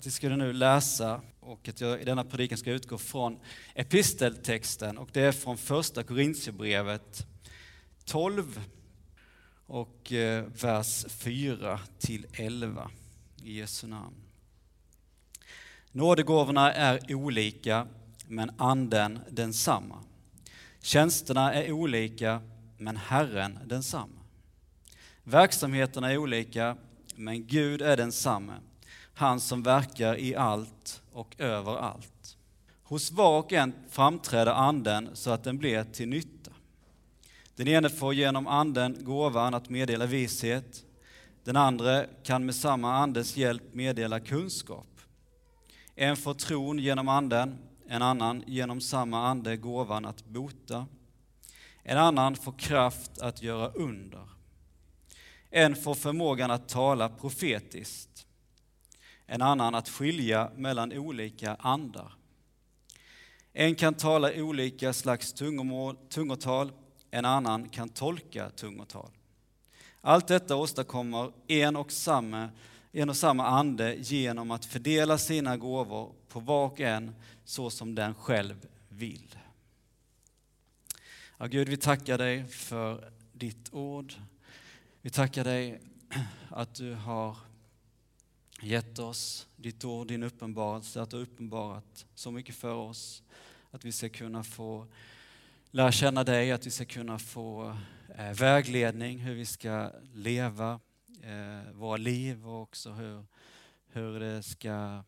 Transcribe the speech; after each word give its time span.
att 0.00 0.06
vi 0.06 0.10
skulle 0.10 0.36
nu 0.36 0.52
läsa 0.52 1.20
och 1.40 1.68
att 1.68 1.80
jag 1.80 2.00
i 2.00 2.04
denna 2.04 2.24
predikan 2.24 2.58
ska 2.58 2.70
utgå 2.70 2.98
från 2.98 3.38
episteltexten 3.74 4.98
och 4.98 5.08
det 5.12 5.20
är 5.20 5.32
från 5.32 5.58
första 5.58 6.02
Korintierbrevet 6.02 7.26
12 8.04 8.60
och 9.66 10.12
eh, 10.12 10.44
vers 10.62 11.06
4 11.08 11.80
till 11.98 12.26
11 12.32 12.90
i 13.44 13.58
Jesu 13.58 13.86
namn. 13.86 14.16
Nådegåvorna 15.92 16.72
är 16.72 17.14
olika, 17.14 17.86
men 18.26 18.50
anden 18.56 19.18
densamma. 19.30 20.04
Tjänsterna 20.80 21.54
är 21.54 21.72
olika, 21.72 22.42
men 22.78 22.96
Herren 22.96 23.58
densamma. 23.64 24.20
Verksamheterna 25.22 26.12
är 26.12 26.16
olika, 26.16 26.76
men 27.16 27.46
Gud 27.46 27.82
är 27.82 27.96
densamme, 27.96 28.52
han 29.20 29.40
som 29.40 29.62
verkar 29.62 30.18
i 30.18 30.36
allt 30.36 31.02
och 31.12 31.34
överallt. 31.38 32.36
Hos 32.82 33.10
var 33.10 33.38
och 33.38 33.52
en 33.52 33.74
framträder 33.90 34.52
anden 34.52 35.08
så 35.14 35.30
att 35.30 35.44
den 35.44 35.58
blir 35.58 35.84
till 35.84 36.08
nytta. 36.08 36.50
Den 37.56 37.68
ene 37.68 37.90
får 37.90 38.14
genom 38.14 38.46
anden 38.46 39.04
gåvan 39.04 39.54
att 39.54 39.68
meddela 39.68 40.06
vishet, 40.06 40.84
den 41.44 41.56
andra 41.56 42.04
kan 42.22 42.46
med 42.46 42.54
samma 42.54 42.94
andes 42.94 43.36
hjälp 43.36 43.74
meddela 43.74 44.20
kunskap. 44.20 45.00
En 45.94 46.16
får 46.16 46.34
tron 46.34 46.78
genom 46.78 47.08
anden, 47.08 47.58
en 47.88 48.02
annan 48.02 48.44
genom 48.46 48.80
samma 48.80 49.28
ande 49.28 49.56
gåvan 49.56 50.04
att 50.04 50.24
bota. 50.24 50.86
En 51.82 51.98
annan 51.98 52.36
får 52.36 52.52
kraft 52.52 53.18
att 53.18 53.42
göra 53.42 53.68
under. 53.68 54.28
En 55.50 55.76
får 55.76 55.94
förmågan 55.94 56.50
att 56.50 56.68
tala 56.68 57.08
profetiskt. 57.08 58.26
En 59.32 59.42
annan 59.42 59.74
att 59.74 59.88
skilja 59.88 60.50
mellan 60.56 60.92
olika 60.92 61.54
andar. 61.54 62.12
En 63.52 63.74
kan 63.74 63.94
tala 63.94 64.32
olika 64.34 64.92
slags 64.92 65.32
tungomål, 65.32 65.96
tungotal, 66.08 66.72
en 67.10 67.24
annan 67.24 67.68
kan 67.68 67.88
tolka 67.88 68.50
tungotal. 68.50 69.10
Allt 70.00 70.26
detta 70.28 70.56
åstadkommer 70.56 71.32
en 71.46 71.76
och 71.76 71.92
samma, 71.92 72.48
en 72.92 73.08
och 73.08 73.16
samma 73.16 73.46
ande 73.46 73.94
genom 73.94 74.50
att 74.50 74.64
fördela 74.64 75.18
sina 75.18 75.56
gåvor 75.56 76.12
på 76.28 76.40
var 76.40 76.66
och 76.66 76.80
en 76.80 77.14
så 77.44 77.70
som 77.70 77.94
den 77.94 78.14
själv 78.14 78.68
vill. 78.88 79.38
Ja, 81.38 81.46
Gud, 81.46 81.68
vi 81.68 81.76
tackar 81.76 82.18
dig 82.18 82.44
för 82.44 83.12
ditt 83.32 83.72
ord. 83.72 84.14
Vi 85.02 85.10
tackar 85.10 85.44
dig 85.44 85.80
att 86.50 86.74
du 86.74 86.94
har 86.94 87.36
gett 88.62 88.98
oss 88.98 89.46
ditt 89.56 89.84
ord, 89.84 90.06
din 90.06 90.22
uppenbarelse, 90.22 91.02
att 91.02 91.10
du 91.10 91.16
har 91.16 91.22
uppenbarat 91.22 92.06
så 92.14 92.30
mycket 92.30 92.54
för 92.54 92.74
oss. 92.74 93.22
Att 93.70 93.84
vi 93.84 93.92
ska 93.92 94.08
kunna 94.08 94.44
få 94.44 94.86
lära 95.70 95.92
känna 95.92 96.24
dig, 96.24 96.52
att 96.52 96.66
vi 96.66 96.70
ska 96.70 96.84
kunna 96.84 97.18
få 97.18 97.76
eh, 98.16 98.32
vägledning 98.32 99.18
hur 99.18 99.34
vi 99.34 99.46
ska 99.46 99.90
leva 100.14 100.80
eh, 101.22 101.72
våra 101.72 101.96
liv 101.96 102.48
och 102.48 102.62
också 102.62 102.90
hur, 102.90 103.24
hur 103.86 104.20
det 104.20 104.42
ska 104.42 105.02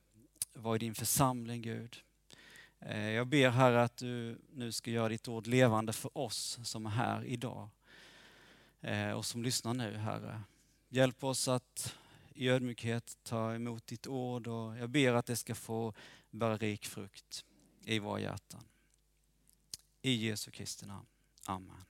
vara 0.55 0.77
i 0.77 0.79
din 0.79 0.95
församling, 0.95 1.63
Gud. 1.63 1.97
Eh, 2.81 3.11
jag 3.11 3.27
ber 3.27 3.51
Herre 3.51 3.83
att 3.83 3.97
du 3.97 4.39
nu 4.53 4.73
ska 4.73 4.91
göra 4.91 5.09
ditt 5.09 5.29
ord 5.29 5.47
levande 5.47 5.93
för 5.93 6.19
oss 6.19 6.59
som 6.63 6.87
är 6.87 6.91
här 6.91 7.25
idag 7.25 7.69
eh, 8.81 9.11
och 9.11 9.25
som 9.25 9.43
lyssnar 9.43 9.75
nu, 9.75 9.97
Herre. 9.97 10.43
Hjälp 10.89 11.25
oss 11.25 11.49
att 11.49 11.97
i 12.35 12.49
ödmjukhet 12.49 13.17
ta 13.23 13.55
emot 13.55 13.87
ditt 13.87 14.07
ord 14.07 14.47
och 14.47 14.79
jag 14.79 14.91
ber 14.91 15.13
att 15.13 15.27
det 15.27 15.37
ska 15.37 15.55
få 15.55 15.95
bära 16.31 16.57
rik 16.57 16.87
frukt 16.87 17.45
i 17.85 17.99
våra 17.99 18.21
hjärtan. 18.21 18.65
I 20.03 20.29
Jesu 20.29 20.51
Kristi 20.51 20.87
namn. 20.87 21.07
Amen. 21.45 21.85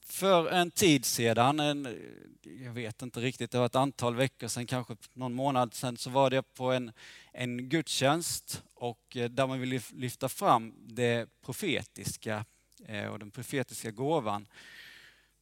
För 0.00 0.48
en 0.50 0.70
tid 0.70 1.04
sedan, 1.04 1.60
en, 1.60 1.98
jag 2.42 2.72
vet 2.72 3.02
inte 3.02 3.20
riktigt, 3.20 3.50
det 3.50 3.58
var 3.58 3.66
ett 3.66 3.74
antal 3.74 4.14
veckor 4.14 4.48
sedan, 4.48 4.66
kanske 4.66 4.96
någon 5.12 5.34
månad 5.34 5.74
sedan, 5.74 5.96
så 5.96 6.10
var 6.10 6.30
det 6.30 6.42
på 6.42 6.72
en, 6.72 6.92
en 7.32 7.68
gudstjänst 7.68 8.62
och 8.74 9.16
eh, 9.16 9.30
där 9.30 9.46
man 9.46 9.60
ville 9.60 9.80
lyfta 9.92 10.28
fram 10.28 10.74
det 10.78 11.28
profetiska 11.42 12.44
eh, 12.86 13.06
och 13.06 13.18
den 13.18 13.30
profetiska 13.30 13.90
gåvan 13.90 14.46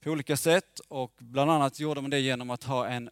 på 0.00 0.10
olika 0.10 0.36
sätt 0.36 0.80
och 0.88 1.14
bland 1.18 1.50
annat 1.50 1.80
gjorde 1.80 2.00
man 2.00 2.10
det 2.10 2.20
genom 2.20 2.50
att 2.50 2.64
ha 2.64 2.86
en, 2.86 3.10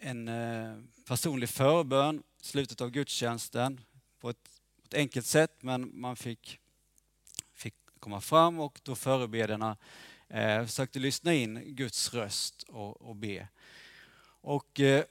en 0.00 0.28
eh, 0.28 0.78
personlig 1.06 1.48
förbön 1.48 2.22
i 2.40 2.44
slutet 2.44 2.80
av 2.80 2.90
gudstjänsten 2.90 3.80
på 4.20 4.30
ett, 4.30 4.50
ett 4.84 4.94
enkelt 4.94 5.26
sätt 5.26 5.52
men 5.60 6.00
man 6.00 6.16
fick, 6.16 6.58
fick 7.54 7.74
komma 8.00 8.20
fram 8.20 8.60
och 8.60 8.80
då 8.82 8.94
förebedjarna 8.94 9.76
eh, 10.28 10.64
försökte 10.64 10.98
lyssna 10.98 11.34
in 11.34 11.62
Guds 11.74 12.14
röst 12.14 12.62
och, 12.62 13.02
och 13.02 13.16
be. 13.16 13.48
Och 14.40 14.80
eh, 14.80 15.04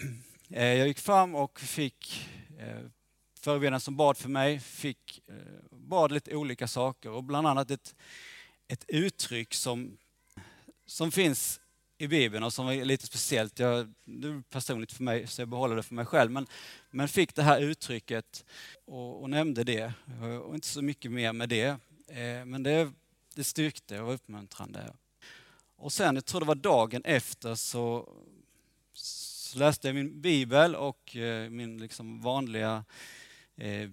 eh 0.50 0.64
jag 0.64 0.88
gick 0.88 0.98
fram 0.98 1.34
och 1.34 1.60
fick 1.60 2.28
eh, 2.58 2.86
förebedjarna 3.40 3.80
som 3.80 3.96
bad 3.96 4.16
för 4.16 4.28
mig 4.28 4.60
fick 4.60 5.22
eh, 5.26 5.34
bad 5.70 6.12
lite 6.12 6.36
olika 6.36 6.68
saker 6.68 7.10
och 7.10 7.24
bland 7.24 7.46
annat 7.46 7.70
ett, 7.70 7.94
ett 8.68 8.84
uttryck 8.88 9.54
som 9.54 9.96
som 10.86 11.12
finns 11.12 11.60
i 11.98 12.08
Bibeln 12.08 12.44
och 12.44 12.52
som 12.52 12.68
är 12.68 12.84
lite 12.84 13.06
speciellt. 13.06 13.58
Jag, 13.58 13.94
det 14.04 14.28
är 14.28 14.42
personligt 14.50 14.92
för 14.92 15.02
mig 15.02 15.26
så 15.26 15.40
jag 15.40 15.48
behåller 15.48 15.76
det 15.76 15.82
för 15.82 15.94
mig 15.94 16.06
själv. 16.06 16.30
Men, 16.30 16.46
men 16.90 17.08
fick 17.08 17.34
det 17.34 17.42
här 17.42 17.60
uttrycket 17.60 18.44
och, 18.84 19.22
och 19.22 19.30
nämnde 19.30 19.64
det. 19.64 19.92
Och 20.44 20.54
inte 20.54 20.66
så 20.66 20.82
mycket 20.82 21.10
mer 21.10 21.32
med 21.32 21.48
det. 21.48 21.76
Eh, 22.08 22.44
men 22.44 22.62
det, 22.62 22.92
det 23.34 23.44
styrkte 23.44 24.00
och 24.00 24.06
var 24.06 24.14
uppmuntrande. 24.14 24.92
Och 25.76 25.92
sen, 25.92 26.14
jag 26.14 26.24
tror 26.24 26.40
det 26.40 26.46
var 26.46 26.54
dagen 26.54 27.02
efter, 27.04 27.54
så, 27.54 28.08
så 28.92 29.58
läste 29.58 29.88
jag 29.88 29.94
min 29.94 30.20
bibel 30.20 30.74
och 30.74 31.16
eh, 31.16 31.50
min 31.50 31.78
liksom 31.78 32.20
vanliga 32.20 32.84
eh, 33.56 33.90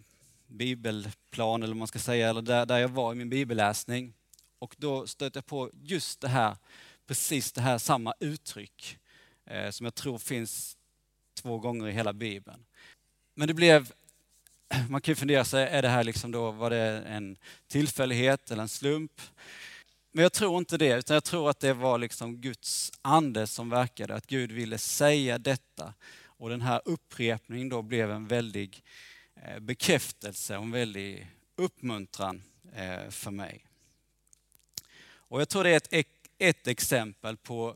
bibelplan, 0.47 1.63
eller 1.63 1.73
vad 1.73 1.79
man 1.79 1.87
ska 1.87 1.99
säga, 1.99 2.29
eller 2.29 2.41
där, 2.41 2.65
där 2.65 2.77
jag 2.77 2.89
var 2.89 3.11
i 3.11 3.15
min 3.15 3.29
bibelläsning. 3.29 4.13
Och 4.61 4.75
då 4.77 5.07
stötte 5.07 5.37
jag 5.37 5.45
på 5.45 5.71
just 5.81 6.21
det 6.21 6.27
här, 6.27 6.57
precis 7.07 7.51
det 7.51 7.61
här 7.61 7.77
samma 7.77 8.13
uttryck 8.19 8.97
eh, 9.45 9.69
som 9.69 9.83
jag 9.83 9.95
tror 9.95 10.17
finns 10.17 10.77
två 11.33 11.59
gånger 11.59 11.87
i 11.87 11.91
hela 11.91 12.13
Bibeln. 12.13 12.65
Men 13.35 13.47
det 13.47 13.53
blev, 13.53 13.91
man 14.89 15.01
kan 15.01 15.11
ju 15.11 15.15
fundera 15.15 15.45
sig, 15.45 15.67
är 15.67 15.81
det 15.81 15.87
här 15.87 16.03
liksom 16.03 16.31
då, 16.31 16.51
var 16.51 16.69
det 16.69 17.03
en 17.07 17.37
tillfällighet 17.67 18.51
eller 18.51 18.61
en 18.61 18.69
slump? 18.69 19.21
Men 20.11 20.23
jag 20.23 20.33
tror 20.33 20.57
inte 20.57 20.77
det, 20.77 20.97
utan 20.97 21.13
jag 21.13 21.23
tror 21.23 21.49
att 21.49 21.59
det 21.59 21.73
var 21.73 21.97
liksom 21.97 22.37
Guds 22.37 22.91
ande 23.01 23.47
som 23.47 23.69
verkade, 23.69 24.15
att 24.15 24.27
Gud 24.27 24.51
ville 24.51 24.77
säga 24.77 25.37
detta. 25.37 25.93
Och 26.23 26.49
den 26.49 26.61
här 26.61 26.81
upprepningen 26.85 27.69
då 27.69 27.81
blev 27.81 28.11
en 28.11 28.27
väldig 28.27 28.83
eh, 29.35 29.59
bekräftelse 29.59 30.57
och 30.57 30.63
en 30.63 30.71
väldig 30.71 31.27
uppmuntran 31.55 32.43
eh, 32.73 33.09
för 33.09 33.31
mig. 33.31 33.65
Och 35.31 35.41
jag 35.41 35.49
tror 35.49 35.63
det 35.63 35.69
är 35.69 35.99
ett, 35.99 36.05
ett 36.37 36.67
exempel 36.67 37.37
på 37.37 37.75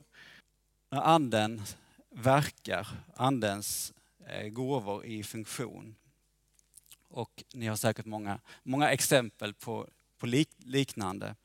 när 0.89 1.01
anden 1.01 1.61
verkar, 2.09 2.87
andens 3.15 3.93
eh, 4.27 4.47
gåvor 4.47 5.05
i 5.05 5.23
funktion. 5.23 5.95
Och 7.07 7.43
ni 7.53 7.67
har 7.67 7.75
säkert 7.75 8.05
många, 8.05 8.39
många 8.63 8.91
exempel 8.91 9.53
på, 9.53 9.87
på 10.17 10.25
lik, 10.25 10.49
liknande. 10.57 11.35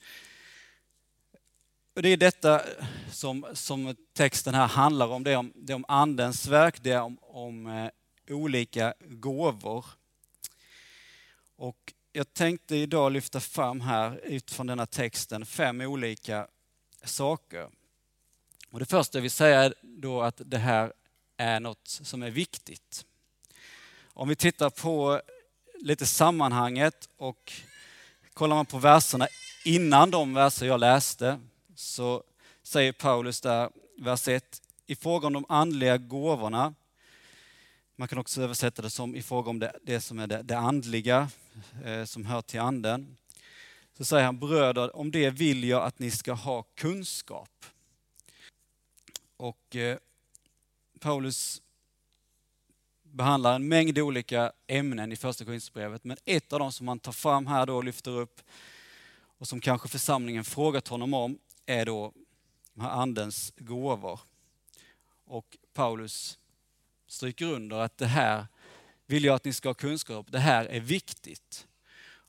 Och 1.94 2.03
det 2.03 2.09
är 2.09 2.16
detta 2.16 2.62
som, 3.10 3.47
som 3.53 3.97
texten 4.12 4.54
här 4.54 4.66
handlar 4.66 5.06
om. 5.06 5.25
Det 5.25 5.32
är 5.32 5.37
om, 5.37 5.53
det 5.54 5.72
är 5.72 5.77
om 5.77 5.84
andens 5.88 6.47
verk, 6.47 6.82
det 6.82 6.91
är 6.91 7.03
om, 7.03 7.19
om 7.21 7.66
eh, 7.66 7.91
olika 8.34 8.95
gåvor. 9.01 9.84
Och 11.56 11.92
jag 12.12 12.34
tänkte 12.34 12.77
idag 12.77 13.12
lyfta 13.12 13.41
fram 13.41 13.80
här 13.80 14.21
utifrån 14.24 14.66
denna 14.66 14.86
texten 14.86 15.47
fem 15.47 15.80
olika 15.80 16.47
saker. 17.04 17.68
Och 18.71 18.78
det 18.78 18.84
första 18.84 19.18
jag 19.18 19.22
vill 19.22 19.30
säga 19.30 19.60
är 19.60 19.74
då 19.83 20.22
att 20.22 20.41
det 20.45 20.59
här 20.59 20.92
är 21.36 21.60
något 21.60 21.89
som 21.89 22.22
är 22.22 22.30
viktigt. 22.30 23.07
Om 24.03 24.28
vi 24.28 24.36
tittar 24.36 24.71
på 24.71 25.21
lite 25.74 26.07
sammanhanget 26.07 27.09
och 27.16 27.53
kollar 28.34 28.56
man 28.56 28.66
på 28.66 28.78
verserna 28.78 29.27
innan 29.65 30.10
de 30.10 30.34
verser 30.34 30.66
jag 30.66 30.80
läste 30.80 31.41
så 31.74 32.22
säger 32.63 32.92
Paulus 32.92 33.41
där, 33.41 33.71
vers 33.98 34.28
1, 34.28 34.63
i 34.86 34.97
fråga 34.97 35.27
om 35.27 35.33
de 35.33 35.45
andliga 35.48 35.98
gåvorna, 35.98 36.74
man 37.97 38.09
kan 38.09 38.18
också 38.18 38.42
översätta 38.42 38.83
det 38.83 38.91
som 38.91 39.16
i 39.16 39.22
fråga 39.22 39.51
om 39.51 39.59
det, 39.59 39.72
det 39.83 40.01
som 40.01 40.18
är 40.18 40.27
det, 40.27 40.42
det 40.42 40.59
andliga, 40.59 41.28
Eh, 41.84 42.04
som 42.04 42.27
hör 42.27 42.42
till 42.42 42.60
anden. 42.60 43.16
Så 43.97 44.04
säger 44.04 44.24
han, 44.24 44.39
bröder, 44.39 44.97
om 44.97 45.10
det 45.10 45.30
vill 45.30 45.65
jag 45.65 45.83
att 45.83 45.98
ni 45.98 46.10
ska 46.10 46.33
ha 46.33 46.62
kunskap. 46.62 47.65
Och 49.36 49.77
eh, 49.77 49.98
Paulus 51.01 51.62
behandlar 53.03 53.54
en 53.54 53.68
mängd 53.68 53.98
olika 53.98 54.53
ämnen 54.66 55.12
i 55.12 55.16
första 55.16 55.45
Korinthierbrevet, 55.45 56.04
men 56.04 56.16
ett 56.24 56.53
av 56.53 56.59
dem 56.59 56.72
som 56.72 56.89
han 56.89 56.98
tar 56.98 57.12
fram 57.12 57.47
här 57.47 57.66
då 57.66 57.77
och 57.77 57.84
lyfter 57.84 58.10
upp 58.10 58.41
och 59.41 59.48
som 59.48 59.60
kanske 59.60 59.89
församlingen 59.89 60.45
frågat 60.45 60.89
honom 60.89 61.15
om 61.15 61.39
är 61.66 61.86
då 61.86 62.13
de 62.74 62.80
här 62.80 62.91
andens 62.91 63.53
gåvor. 63.56 64.21
Och 65.24 65.56
Paulus 65.72 66.39
stryker 67.06 67.47
under 67.47 67.77
att 67.77 67.98
det 67.98 68.06
här 68.06 68.47
vill 69.10 69.24
jag 69.24 69.34
att 69.34 69.45
ni 69.45 69.53
ska 69.53 69.68
ha 69.68 69.74
kunskap 69.74 70.27
Det 70.30 70.39
här 70.39 70.65
är 70.65 70.80
viktigt. 70.80 71.66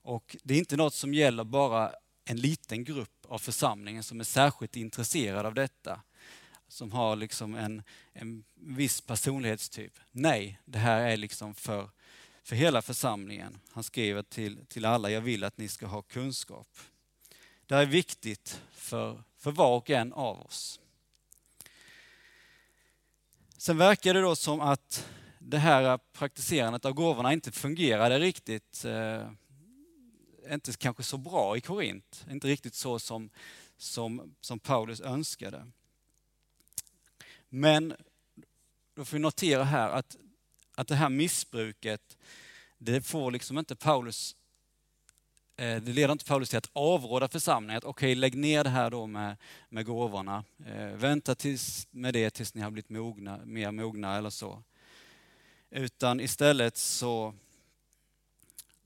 Och 0.03 0.35
det 0.43 0.53
är 0.53 0.57
inte 0.57 0.77
något 0.77 0.93
som 0.93 1.13
gäller 1.13 1.43
bara 1.43 1.91
en 2.25 2.37
liten 2.37 2.83
grupp 2.83 3.25
av 3.27 3.39
församlingen 3.39 4.03
som 4.03 4.19
är 4.19 4.23
särskilt 4.23 4.75
intresserad 4.75 5.45
av 5.45 5.53
detta. 5.53 6.01
Som 6.67 6.91
har 6.91 7.15
liksom 7.15 7.55
en, 7.55 7.83
en 8.13 8.43
viss 8.55 9.01
personlighetstyp. 9.01 9.93
Nej, 10.11 10.59
det 10.65 10.79
här 10.79 11.01
är 11.01 11.17
liksom 11.17 11.55
för, 11.55 11.89
för 12.43 12.55
hela 12.55 12.81
församlingen. 12.81 13.59
Han 13.71 13.83
skriver 13.83 14.23
till, 14.23 14.65
till 14.65 14.85
alla, 14.85 15.09
jag 15.09 15.21
vill 15.21 15.43
att 15.43 15.57
ni 15.57 15.67
ska 15.67 15.85
ha 15.85 16.01
kunskap. 16.01 16.67
Det 17.65 17.75
här 17.75 17.81
är 17.81 17.85
viktigt 17.85 18.61
för, 18.71 19.23
för 19.37 19.51
var 19.51 19.77
och 19.77 19.89
en 19.89 20.13
av 20.13 20.41
oss. 20.41 20.79
Sen 23.57 23.77
verkar 23.77 24.13
det 24.13 24.21
då 24.21 24.35
som 24.35 24.61
att 24.61 25.07
det 25.51 25.57
här 25.57 25.99
praktiserandet 26.13 26.85
av 26.85 26.93
gåvorna 26.93 27.33
inte 27.33 27.51
fungerade 27.51 28.19
riktigt, 28.19 28.85
eh, 28.85 29.27
inte 30.49 30.73
kanske 30.73 31.03
så 31.03 31.17
bra 31.17 31.57
i 31.57 31.61
Korint. 31.61 32.25
Inte 32.31 32.47
riktigt 32.47 32.75
så 32.75 32.99
som, 32.99 33.29
som, 33.77 34.35
som 34.41 34.59
Paulus 34.59 35.01
önskade. 35.01 35.67
Men 37.49 37.93
då 38.95 39.05
får 39.05 39.17
vi 39.17 39.21
notera 39.21 39.63
här 39.63 39.89
att, 39.89 40.17
att 40.75 40.87
det 40.87 40.95
här 40.95 41.09
missbruket, 41.09 42.17
det 42.77 43.01
får 43.01 43.31
liksom 43.31 43.57
inte 43.57 43.75
Paulus 43.75 44.35
Eh, 45.61 45.81
det 45.81 45.93
leder 45.93 46.11
inte 46.11 46.25
Paulus 46.25 46.49
till 46.49 46.57
att 46.57 46.69
avråda 46.73 47.27
församlingen 47.27 47.77
att 47.77 47.83
okej, 47.83 48.11
okay, 48.11 48.15
lägg 48.15 48.35
ner 48.35 48.63
det 48.63 48.69
här 48.69 48.89
då 48.89 49.07
med, 49.07 49.37
med 49.69 49.85
gåvorna. 49.85 50.43
Eh, 50.65 50.85
vänta 50.85 51.35
tills, 51.35 51.87
med 51.91 52.13
det 52.13 52.29
tills 52.29 52.53
ni 52.53 52.61
har 52.61 52.71
blivit 52.71 52.89
mogna, 52.89 53.39
mer 53.45 53.71
mogna 53.71 54.17
eller 54.17 54.29
så. 54.29 54.63
Utan 55.73 56.19
istället 56.19 56.77
så, 56.77 57.33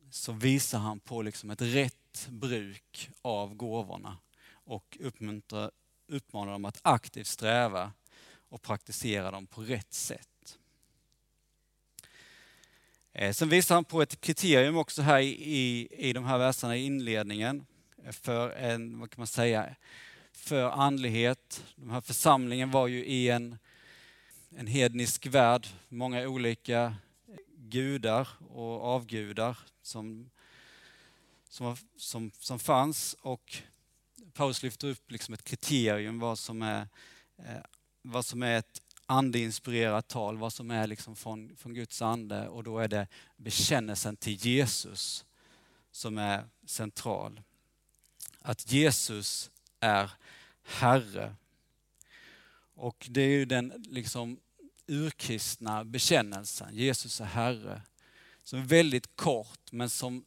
så 0.09 0.31
visar 0.31 0.79
han 0.79 0.99
på 0.99 1.21
liksom 1.21 1.49
ett 1.49 1.61
rätt 1.61 2.27
bruk 2.29 3.09
av 3.21 3.55
gåvorna 3.55 4.17
och 4.51 4.97
uppmuntrar, 4.99 5.71
uppmanar 6.07 6.51
dem 6.51 6.65
att 6.65 6.79
aktivt 6.81 7.27
sträva 7.27 7.91
och 8.49 8.61
praktisera 8.61 9.31
dem 9.31 9.47
på 9.47 9.61
rätt 9.61 9.93
sätt. 9.93 10.57
Eh, 13.13 13.33
sen 13.33 13.49
visar 13.49 13.75
han 13.75 13.85
på 13.85 14.01
ett 14.01 14.21
kriterium 14.21 14.77
också 14.77 15.01
här 15.01 15.19
i, 15.19 15.87
i 15.91 16.13
de 16.13 16.25
här 16.25 16.37
verserna 16.37 16.77
i 16.77 16.85
inledningen 16.85 17.65
för 18.11 18.51
en, 18.51 18.99
vad 18.99 19.09
kan 19.11 19.19
man 19.19 19.27
säga, 19.27 19.75
för 20.31 20.69
andlighet. 20.69 21.63
Den 21.75 21.89
här 21.89 22.01
församlingen 22.01 22.71
var 22.71 22.87
ju 22.87 23.05
i 23.05 23.29
en, 23.29 23.57
en 24.57 24.67
hednisk 24.67 25.25
värld, 25.25 25.67
många 25.89 26.27
olika 26.27 26.95
gudar 27.57 28.27
och 28.49 28.83
avgudar 28.83 29.57
som, 29.81 30.29
som, 31.49 31.77
som, 31.97 32.31
som 32.39 32.59
fanns 32.59 33.15
och 33.21 33.57
Paulus 34.33 34.63
lyfter 34.63 34.87
upp 34.87 35.11
liksom 35.11 35.33
ett 35.33 35.43
kriterium 35.43 36.19
vad 36.19 36.39
som 36.39 36.61
är, 36.61 36.87
eh, 37.37 37.61
vad 38.01 38.25
som 38.25 38.43
är 38.43 38.57
ett 38.57 38.81
andeinspirerat 39.05 40.07
tal, 40.07 40.37
vad 40.37 40.53
som 40.53 40.71
är 40.71 40.87
liksom 40.87 41.15
från, 41.15 41.55
från 41.57 41.73
Guds 41.73 42.01
ande 42.01 42.47
och 42.47 42.63
då 42.63 42.79
är 42.79 42.87
det 42.87 43.07
bekännelsen 43.37 44.17
till 44.17 44.35
Jesus 44.35 45.25
som 45.91 46.17
är 46.17 46.43
central. 46.65 47.41
Att 48.41 48.71
Jesus 48.71 49.51
är 49.79 50.11
Herre. 50.63 51.35
Och 52.73 53.07
det 53.09 53.21
är 53.21 53.29
ju 53.29 53.45
den 53.45 53.85
liksom 53.89 54.39
urkristna 54.87 55.83
bekännelsen, 55.83 56.75
Jesus 56.75 57.21
är 57.21 57.25
Herre, 57.25 57.81
som 58.43 58.59
är 58.59 58.63
väldigt 58.63 59.15
kort 59.15 59.71
men 59.71 59.89
som 59.89 60.25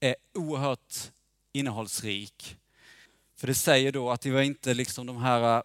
är 0.00 0.16
oerhört 0.34 0.94
innehållsrik. 1.52 2.56
För 3.36 3.46
det 3.46 3.54
säger 3.54 3.92
då 3.92 4.10
att 4.10 4.20
det 4.20 4.30
var 4.30 4.42
inte 4.42 4.74
liksom 4.74 5.06
de 5.06 5.16
här 5.16 5.56
äh, 5.56 5.62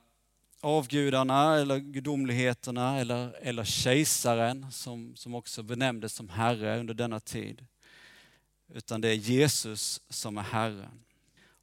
avgudarna 0.62 1.56
eller 1.56 1.80
gudomligheterna 1.80 3.00
eller, 3.00 3.36
eller 3.42 3.64
kejsaren 3.64 4.72
som, 4.72 5.16
som 5.16 5.36
också 5.36 5.64
benämndes 5.64 6.14
som 6.14 6.30
Herre 6.30 6.80
under 6.80 6.94
denna 6.94 7.20
tid. 7.20 7.66
Utan 8.74 9.02
det 9.02 9.10
är 9.10 9.14
Jesus 9.14 10.02
som 10.10 10.38
är 10.38 10.42
Herren. 10.42 11.00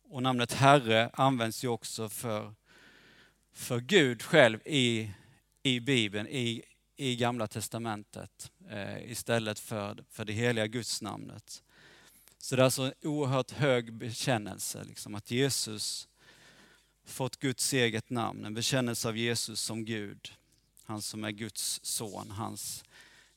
Och 0.09 0.23
namnet 0.23 0.53
Herre 0.53 1.11
används 1.13 1.65
ju 1.65 1.69
också 1.69 2.09
för, 2.09 2.55
för 3.53 3.81
Gud 3.81 4.23
själv 4.23 4.61
i, 4.65 5.11
i 5.63 5.81
Bibeln, 5.81 6.29
i, 6.29 6.63
i 6.97 7.17
Gamla 7.17 7.47
Testamentet 7.47 8.53
eh, 8.71 9.11
istället 9.11 9.59
för, 9.59 10.05
för 10.11 10.25
det 10.25 10.33
heliga 10.33 10.67
Gudsnamnet. 10.67 11.63
Så 12.39 12.57
det 12.57 12.63
är 12.63 12.65
alltså 12.65 12.83
en 12.83 12.93
oerhört 13.03 13.51
hög 13.51 13.93
bekännelse, 13.93 14.85
liksom, 14.85 15.15
att 15.15 15.31
Jesus 15.31 16.09
fått 17.05 17.37
Guds 17.37 17.73
eget 17.73 18.11
namn, 18.11 18.45
en 18.45 18.55
bekännelse 18.55 19.09
av 19.09 19.17
Jesus 19.17 19.61
som 19.61 19.85
Gud, 19.85 20.33
han 20.85 21.03
som 21.03 21.25
är 21.25 21.31
Guds 21.31 21.81
son, 21.83 22.31
hans 22.31 22.85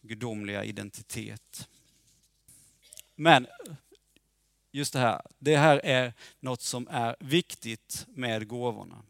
gudomliga 0.01 0.63
identitet. 0.63 1.67
Men 3.15 3.47
just 4.71 4.93
det 4.93 4.99
här, 4.99 5.21
det 5.39 5.57
här 5.57 5.81
är 5.83 6.13
något 6.39 6.61
som 6.61 6.87
är 6.91 7.15
viktigt 7.19 8.05
med 8.09 8.47
gåvorna. 8.47 9.01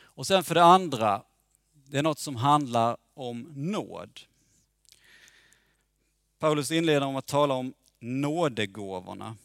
Och 0.00 0.26
sen 0.26 0.44
för 0.44 0.54
det 0.54 0.64
andra, 0.64 1.22
det 1.92 1.98
är 1.98 2.02
något 2.02 2.18
som 2.18 2.36
handlar 2.36 2.96
om 3.14 3.52
nåd. 3.56 4.20
Paulus 6.38 6.70
inleder 6.70 7.06
om 7.06 7.16
att 7.16 7.26
tala 7.26 7.54
om 7.54 7.74
nådegåvorna. 8.00 9.36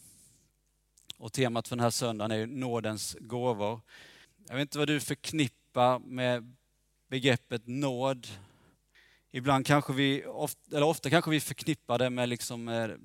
Och 1.18 1.34
temat 1.34 1.68
för 1.68 1.76
den 1.76 1.84
här 1.84 1.90
söndagen 1.90 2.32
är 2.32 2.46
nådens 2.46 3.18
gåvor. 3.20 3.82
Jag 4.48 4.56
vet 4.56 4.62
inte 4.62 4.78
vad 4.78 4.88
du 4.88 5.00
förknippar 5.00 6.00
med 6.00 6.56
begreppet 7.08 7.68
nåd. 7.68 8.28
Ibland 9.32 9.66
kanske 9.66 9.94
vi, 9.94 10.24
eller 10.72 10.84
ofta 10.84 11.10
kanske 11.10 11.32
vi 11.32 11.40
förknippar 11.40 12.00
det 12.00 12.10
med, 12.10 12.30
liksom 12.30 12.64
med, 12.64 13.00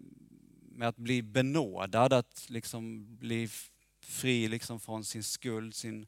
med 0.60 0.88
att 0.88 0.96
bli 0.96 1.22
benådad, 1.22 2.12
att 2.12 2.46
liksom 2.48 3.16
bli 3.16 3.48
fri 4.00 4.48
liksom 4.48 4.80
från 4.80 5.04
sin 5.04 5.22
skuld, 5.22 5.74
sin, 5.74 6.06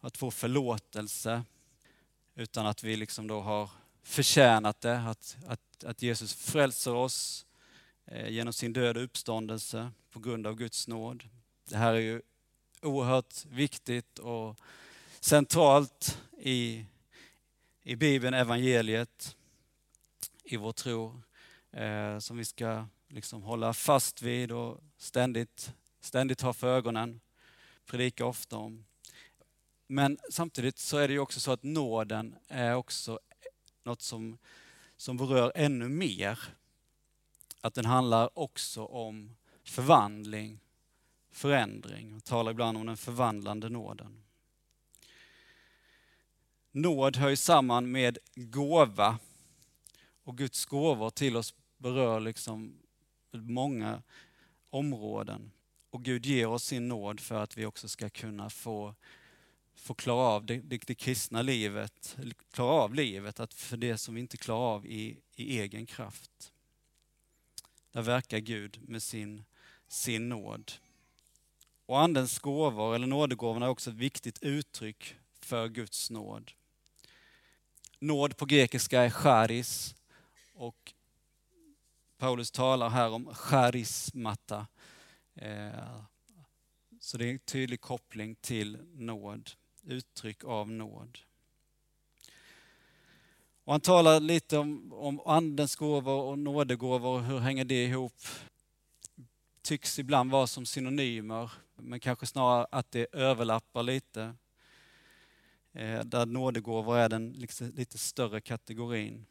att 0.00 0.16
få 0.16 0.30
förlåtelse. 0.30 1.42
Utan 2.34 2.66
att 2.66 2.82
vi 2.82 2.96
liksom 2.96 3.26
då 3.26 3.40
har 3.40 3.70
förtjänat 4.02 4.80
det, 4.80 4.98
att, 4.98 5.36
att, 5.46 5.84
att 5.84 6.02
Jesus 6.02 6.34
frälser 6.34 6.94
oss 6.94 7.46
eh, 8.04 8.28
genom 8.28 8.52
sin 8.52 8.72
död 8.72 8.96
och 8.96 9.04
uppståndelse 9.04 9.90
på 10.10 10.20
grund 10.20 10.46
av 10.46 10.54
Guds 10.54 10.88
nåd. 10.88 11.28
Det 11.68 11.76
här 11.76 11.94
är 11.94 12.00
ju 12.00 12.22
oerhört 12.82 13.44
viktigt 13.44 14.18
och 14.18 14.56
centralt 15.20 16.18
i, 16.38 16.84
i 17.82 17.96
Bibeln, 17.96 18.34
evangeliet, 18.34 19.36
i 20.44 20.56
vår 20.56 20.72
tro, 20.72 21.22
eh, 21.72 22.18
som 22.18 22.36
vi 22.36 22.44
ska 22.44 22.86
liksom 23.08 23.42
hålla 23.42 23.72
fast 23.72 24.22
vid 24.22 24.52
och 24.52 24.80
ständigt, 24.98 25.72
ständigt 26.00 26.40
ha 26.40 26.52
för 26.52 26.76
ögonen, 26.76 27.20
predika 27.86 28.26
ofta 28.26 28.56
om. 28.56 28.84
Men 29.92 30.18
samtidigt 30.30 30.78
så 30.78 30.96
är 30.96 31.08
det 31.08 31.14
ju 31.14 31.20
också 31.20 31.40
så 31.40 31.52
att 31.52 31.62
nåden 31.62 32.34
är 32.48 32.74
också 32.74 33.20
något 33.82 34.02
som, 34.02 34.38
som 34.96 35.16
berör 35.16 35.52
ännu 35.54 35.88
mer. 35.88 36.38
Att 37.60 37.74
den 37.74 37.84
handlar 37.84 38.38
också 38.38 38.84
om 38.84 39.36
förvandling 39.64 40.60
förändring 41.30 42.14
och 42.14 42.24
talar 42.24 42.52
ibland 42.52 42.78
om 42.78 42.86
den 42.86 42.96
förvandlande 42.96 43.68
nåden. 43.68 44.22
Nåd 46.72 47.16
hör 47.16 47.28
ju 47.28 47.36
samman 47.36 47.90
med 47.90 48.18
gåva 48.34 49.18
och 50.24 50.38
Guds 50.38 50.64
gåvor 50.64 51.10
till 51.10 51.36
oss 51.36 51.54
berör 51.78 52.20
liksom 52.20 52.78
många 53.30 54.02
områden. 54.70 55.50
Och 55.90 56.04
Gud 56.04 56.26
ger 56.26 56.46
oss 56.46 56.64
sin 56.64 56.88
nåd 56.88 57.20
för 57.20 57.42
att 57.42 57.58
vi 57.58 57.66
också 57.66 57.88
ska 57.88 58.10
kunna 58.10 58.50
få, 58.50 58.94
få 59.80 59.94
klara 59.94 60.26
av 60.26 60.46
det, 60.46 60.56
det, 60.56 60.86
det 60.86 60.94
kristna 60.94 61.42
livet, 61.42 62.16
klara 62.52 62.70
av 62.70 62.94
livet, 62.94 63.40
att 63.40 63.54
för 63.54 63.76
det 63.76 63.98
som 63.98 64.14
vi 64.14 64.20
inte 64.20 64.36
klarar 64.36 64.74
av 64.74 64.86
i, 64.86 65.16
i 65.36 65.60
egen 65.60 65.86
kraft. 65.86 66.52
Där 67.92 68.02
verkar 68.02 68.38
Gud 68.38 68.78
med 68.88 69.02
sin, 69.02 69.44
sin 69.88 70.28
nåd. 70.28 70.72
Och 71.86 72.00
Andens 72.00 72.38
gåvor, 72.38 72.94
eller 72.94 73.06
nådegåvorna, 73.06 73.66
är 73.66 73.70
också 73.70 73.90
ett 73.90 73.96
viktigt 73.96 74.42
uttryck 74.42 75.14
för 75.40 75.68
Guds 75.68 76.10
nåd. 76.10 76.52
Nåd 77.98 78.36
på 78.36 78.46
grekiska 78.46 79.02
är 79.02 79.10
charis 79.10 79.94
Och 80.54 80.94
Paulus 82.18 82.50
talar 82.50 82.88
här 82.88 83.10
om 83.10 83.34
charismata. 83.34 84.66
Eh, 85.34 86.02
så 87.00 87.18
det 87.18 87.26
är 87.26 87.30
en 87.30 87.38
tydlig 87.38 87.80
koppling 87.80 88.34
till 88.34 88.78
nåd, 88.94 89.50
uttryck 89.82 90.44
av 90.44 90.70
nåd. 90.70 91.18
Och 93.64 93.74
han 93.74 93.80
talar 93.80 94.20
lite 94.20 94.58
om, 94.58 94.92
om 94.92 95.20
andens 95.26 95.76
gåvor 95.76 96.22
och 96.22 96.38
nådegåvor 96.38 97.08
och 97.08 97.24
hur 97.24 97.38
hänger 97.38 97.64
det 97.64 97.84
ihop? 97.84 98.22
Tycks 99.62 99.98
ibland 99.98 100.30
vara 100.30 100.46
som 100.46 100.66
synonymer, 100.66 101.52
men 101.76 102.00
kanske 102.00 102.26
snarare 102.26 102.66
att 102.70 102.90
det 102.90 103.06
överlappar 103.12 103.82
lite. 103.82 104.34
Eh, 105.72 106.00
där 106.00 106.26
nådegåvor 106.26 106.98
är 106.98 107.08
den 107.08 107.32
liksom 107.32 107.72
lite 107.76 107.98
större 107.98 108.40
kategorin. 108.40 109.26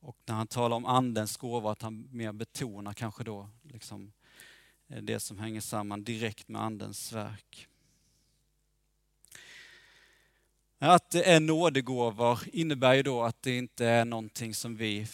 Och 0.00 0.16
när 0.26 0.34
han 0.34 0.46
talar 0.46 0.76
om 0.76 0.86
andens 0.86 1.36
gåvor, 1.36 1.72
att 1.72 1.82
han 1.82 2.08
mer 2.12 2.32
betonar 2.32 2.92
kanske 2.92 3.24
då 3.24 3.48
liksom 3.62 4.12
eh, 4.88 5.02
det 5.02 5.20
som 5.20 5.38
hänger 5.38 5.60
samman 5.60 6.04
direkt 6.04 6.48
med 6.48 6.62
andens 6.62 7.12
verk. 7.12 7.68
Att 10.80 11.10
det 11.10 11.30
är 11.30 11.40
nådegåvor 11.40 12.40
innebär 12.52 12.94
ju 12.94 13.02
då 13.02 13.22
att 13.22 13.42
det 13.42 13.56
inte 13.56 13.86
är 13.86 14.04
någonting 14.04 14.54
som 14.54 14.76
vi 14.76 15.06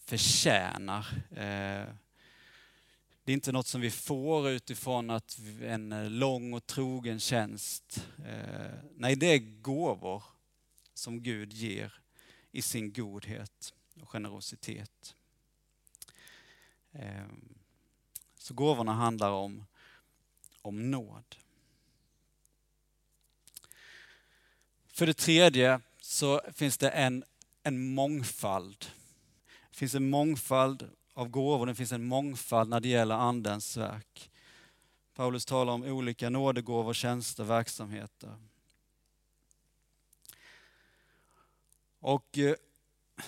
förtjänar. 0.00 1.06
Eh, 1.30 1.94
det 3.24 3.32
är 3.32 3.34
inte 3.34 3.52
något 3.52 3.66
som 3.66 3.80
vi 3.80 3.90
får 3.90 4.48
utifrån 4.48 5.10
att 5.10 5.38
en 5.62 6.18
lång 6.18 6.52
och 6.52 6.66
trogen 6.66 7.20
tjänst. 7.20 8.06
Eh, 8.26 8.72
nej, 8.94 9.16
det 9.16 9.26
är 9.26 9.60
gåvor 9.60 10.22
som 10.94 11.22
Gud 11.22 11.52
ger 11.52 11.92
i 12.52 12.62
sin 12.62 12.92
godhet 12.92 13.74
och 14.00 14.08
generositet. 14.08 15.14
Eh, 16.92 17.26
så 18.38 18.54
gåvorna 18.54 18.92
handlar 18.92 19.30
om, 19.30 19.64
om 20.62 20.90
nåd. 20.90 21.36
För 24.98 25.06
det 25.06 25.14
tredje 25.14 25.80
så 26.00 26.40
finns 26.54 26.78
det 26.78 26.90
en, 26.90 27.24
en 27.62 27.94
mångfald. 27.94 28.86
Det 29.70 29.76
finns 29.76 29.94
en 29.94 30.10
mångfald 30.10 30.90
av 31.14 31.28
gåvor, 31.28 31.66
det 31.66 31.74
finns 31.74 31.92
en 31.92 32.04
mångfald 32.04 32.70
när 32.70 32.80
det 32.80 32.88
gäller 32.88 33.14
Andens 33.14 33.76
verk. 33.76 34.30
Paulus 35.14 35.46
talar 35.46 35.72
om 35.72 35.82
olika 35.82 36.30
nådegåvor, 36.30 36.94
tjänster, 36.94 37.44
verksamheter. 37.44 38.36
Och 42.00 42.38
eh, 42.38 42.54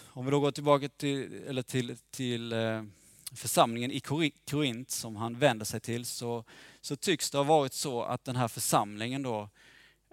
om 0.07 0.25
vi 0.25 0.31
då 0.31 0.41
går 0.41 0.51
tillbaka 0.51 0.89
till, 0.89 1.43
eller 1.47 1.63
till, 1.63 1.97
till 2.11 2.53
eh, 2.53 2.85
församlingen 3.33 3.91
i 3.91 4.01
Korint 4.01 4.91
som 4.91 5.17
han 5.17 5.39
vänder 5.39 5.65
sig 5.65 5.81
till 5.81 6.07
så, 6.07 6.45
så 6.81 6.97
tycks 6.97 7.31
det 7.31 7.39
ha 7.39 7.45
varit 7.45 7.73
så 7.75 8.03
att 8.03 8.25
den 8.25 8.37
här 8.37 8.49
församlingen 8.49 9.23
då 9.23 9.41
eh, 9.41 9.49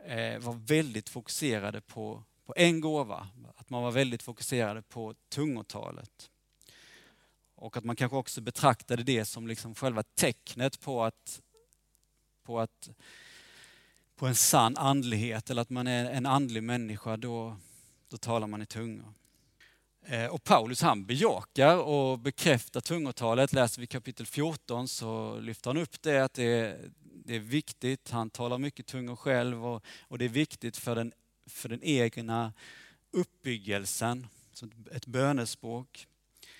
Eh, 0.05 0.39
var 0.39 0.53
väldigt 0.53 1.09
fokuserade 1.09 1.81
på, 1.81 2.23
på 2.45 2.53
en 2.57 2.81
gåva. 2.81 3.27
Att 3.55 3.69
man 3.69 3.83
var 3.83 3.91
väldigt 3.91 4.23
fokuserade 4.23 4.81
på 4.81 5.15
tungotalet. 5.29 6.29
Och 7.55 7.77
att 7.77 7.83
man 7.83 7.95
kanske 7.95 8.17
också 8.17 8.41
betraktade 8.41 9.03
det 9.03 9.25
som 9.25 9.47
liksom 9.47 9.75
själva 9.75 10.03
tecknet 10.03 10.79
på 10.79 11.03
att, 11.03 11.41
på 12.43 12.59
att 12.59 12.89
på 14.15 14.27
en 14.27 14.35
sann 14.35 14.77
andlighet 14.77 15.49
eller 15.49 15.61
att 15.61 15.69
man 15.69 15.87
är 15.87 16.11
en 16.11 16.25
andlig 16.25 16.63
människa, 16.63 17.17
då, 17.17 17.55
då 18.09 18.17
talar 18.17 18.47
man 18.47 18.61
i 18.61 18.65
tungor. 18.65 19.13
Eh, 20.05 20.25
och 20.25 20.43
Paulus 20.43 20.81
han 20.81 21.05
bejakar 21.05 21.77
och 21.77 22.19
bekräftar 22.19 22.81
tungotalet. 22.81 23.53
Läser 23.53 23.81
vi 23.81 23.87
kapitel 23.87 24.25
14 24.25 24.87
så 24.87 25.39
lyfter 25.39 25.69
han 25.69 25.77
upp 25.77 26.01
det, 26.01 26.19
att 26.19 26.33
det 26.33 26.77
det 27.27 27.35
är 27.35 27.39
viktigt. 27.39 28.09
Han 28.09 28.29
talar 28.29 28.57
mycket 28.57 28.85
tungor 28.85 29.15
själv 29.15 29.65
och, 29.65 29.83
och 30.01 30.17
det 30.17 30.25
är 30.25 30.29
viktigt 30.29 30.77
för 30.77 30.95
den, 30.95 31.13
för 31.45 31.69
den 31.69 31.83
egna 31.83 32.53
uppbyggelsen, 33.11 34.27
ett 34.91 35.05
bönespråk. 35.05 36.07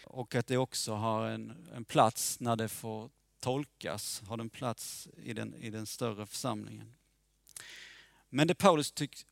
Och 0.04 0.36
att 0.36 0.48
det 0.48 0.58
också 0.58 0.94
har 0.94 1.28
en, 1.28 1.68
en 1.76 1.86
plats 1.86 2.40
när 2.40 2.56
det 2.56 2.70
får 2.70 3.10
tolkas, 3.40 4.22
har 4.28 4.38
en 4.38 4.50
plats 4.50 5.08
i 5.24 5.34
den, 5.34 5.56
i 5.56 5.70
den 5.70 5.86
större 5.86 6.26
församlingen. 6.26 6.94
Men 8.30 8.48
det 8.48 8.56
Paulus 8.56 8.92
tycks 8.92 9.26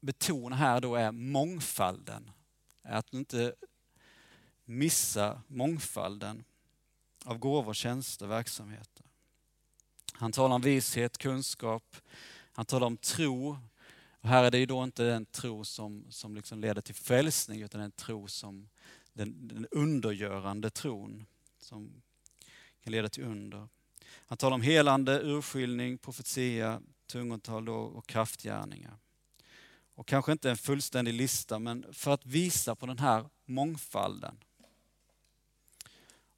betona 0.00 0.56
här 0.56 0.80
då 0.80 0.94
är 0.94 1.12
mångfalden. 1.12 2.30
Att 2.82 3.14
inte 3.14 3.54
missa 4.64 5.42
mångfalden 5.46 6.44
av 7.24 7.38
gåvor, 7.38 7.74
tjänster, 7.74 8.26
verksamheter. 8.26 9.01
Han 10.12 10.32
talar 10.32 10.54
om 10.54 10.62
vishet, 10.62 11.18
kunskap, 11.18 11.96
han 12.52 12.66
talar 12.66 12.86
om 12.86 12.96
tro. 12.96 13.58
Och 14.20 14.28
här 14.28 14.44
är 14.44 14.50
det 14.50 14.58
ju 14.58 14.66
då 14.66 14.84
inte 14.84 15.02
den 15.02 15.26
tro 15.26 15.64
som, 15.64 16.06
som 16.08 16.34
liksom 16.36 16.60
leder 16.60 16.80
till 16.80 16.94
frälsning 16.94 17.62
utan 17.62 17.80
en 17.80 17.92
tro 17.92 18.28
som 18.28 18.68
den, 19.12 19.48
den 19.48 19.66
undergörande 19.70 20.70
tron 20.70 21.26
som 21.58 22.02
kan 22.84 22.92
leda 22.92 23.08
till 23.08 23.24
under. 23.24 23.68
Han 24.14 24.38
talar 24.38 24.54
om 24.54 24.62
helande, 24.62 25.20
urskiljning, 25.22 25.98
profetia, 25.98 26.82
tungotal 27.06 27.68
och 27.68 28.06
kraftgärningar. 28.06 28.96
Och 29.94 30.06
kanske 30.06 30.32
inte 30.32 30.50
en 30.50 30.56
fullständig 30.56 31.14
lista, 31.14 31.58
men 31.58 31.86
för 31.92 32.14
att 32.14 32.26
visa 32.26 32.74
på 32.74 32.86
den 32.86 32.98
här 32.98 33.28
mångfalden. 33.44 34.38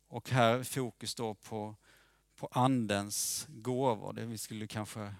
Och 0.08 0.30
här 0.30 0.58
är 0.58 0.64
fokus 0.64 1.14
då 1.14 1.34
på, 1.34 1.76
på 2.36 2.48
andens 2.52 3.46
gåvor, 3.48 4.12
det 4.12 4.24
vi 4.24 4.38
skulle 4.38 4.66
kanske 4.66 5.14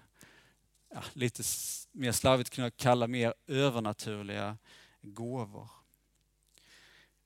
ja, 0.89 1.03
lite 1.13 1.43
mer 1.91 2.11
slarvigt 2.11 2.49
kunna 2.49 2.71
kalla 2.71 3.07
mer 3.07 3.33
övernaturliga 3.47 4.57
gåvor. 5.01 5.69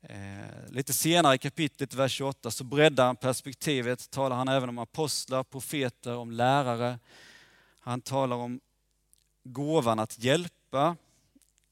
Eh, 0.01 0.69
lite 0.69 0.93
senare 0.93 1.35
i 1.35 1.37
kapitlet, 1.37 1.93
vers 1.93 2.11
28, 2.11 2.51
så 2.51 2.63
breddar 2.63 3.05
han 3.05 3.15
perspektivet, 3.15 4.09
talar 4.09 4.35
han 4.35 4.47
även 4.47 4.69
om 4.69 4.77
apostlar, 4.77 5.43
profeter, 5.43 6.15
om 6.15 6.31
lärare. 6.31 6.99
Han 7.79 8.01
talar 8.01 8.35
om 8.35 8.59
gåvan 9.43 9.99
att 9.99 10.19
hjälpa 10.19 10.95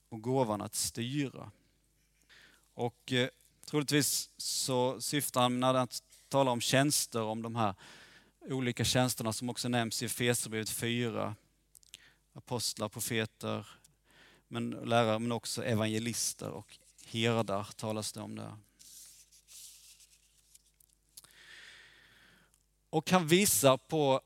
och 0.10 0.22
gåvan 0.22 0.62
att 0.62 0.76
styra. 0.76 1.52
Och 2.74 3.14
eh, 3.14 3.30
troligtvis 3.66 4.30
så 4.38 5.02
syftar 5.02 5.42
han 5.42 5.60
när 5.60 5.74
han 5.74 5.88
talar 6.30 6.52
om 6.52 6.62
tjänster, 6.62 7.22
om 7.22 7.42
de 7.42 7.56
här 7.56 7.76
olika 8.50 8.84
tjänsterna 8.84 9.34
som 9.34 9.50
också 9.50 9.70
nämns 9.70 10.04
i 10.04 10.06
Efesierbrevet 10.06 10.70
4. 10.70 11.36
Apostlar, 12.34 12.90
profeter, 12.90 13.68
men 14.48 14.70
lärare, 14.70 15.20
men 15.20 15.32
också 15.32 15.64
evangelister 15.66 16.50
och 16.50 16.78
herdar 17.06 17.68
talas 17.76 18.12
det 18.12 18.22
om 18.22 18.36
där. 18.36 18.58
Och 22.90 23.12
han 23.12 23.28
visar 23.28 23.78
på 23.78 24.22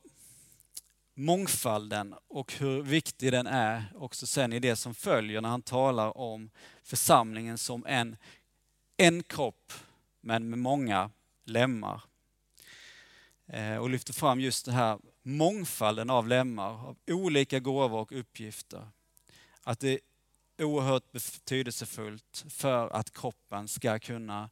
mångfalden 1.13 2.15
och 2.27 2.53
hur 2.53 2.81
viktig 2.81 3.31
den 3.31 3.47
är 3.47 3.93
också 3.95 4.27
sen 4.27 4.53
i 4.53 4.59
det 4.59 4.75
som 4.75 4.95
följer 4.95 5.41
när 5.41 5.49
han 5.49 5.61
talar 5.61 6.17
om 6.17 6.49
församlingen 6.83 7.57
som 7.57 7.85
en, 7.85 8.17
en 8.97 9.23
kropp 9.23 9.73
men 10.21 10.49
med 10.49 10.59
många 10.59 11.09
lemmar. 11.43 12.01
Eh, 13.53 13.77
och 13.77 13.89
lyfter 13.89 14.13
fram 14.13 14.39
just 14.39 14.65
det 14.65 14.71
här 14.71 14.99
mångfalden 15.23 16.09
av 16.09 16.27
lemmar, 16.27 16.87
av 16.87 16.97
olika 17.07 17.59
gåvor 17.59 17.99
och 17.99 18.11
uppgifter. 18.11 18.87
Att 19.63 19.79
det 19.79 19.99
är 20.57 20.63
oerhört 20.63 21.11
betydelsefullt 21.11 22.45
för 22.49 22.89
att 22.89 23.13
kroppen 23.13 23.67
ska 23.67 23.99
kunna 23.99 24.49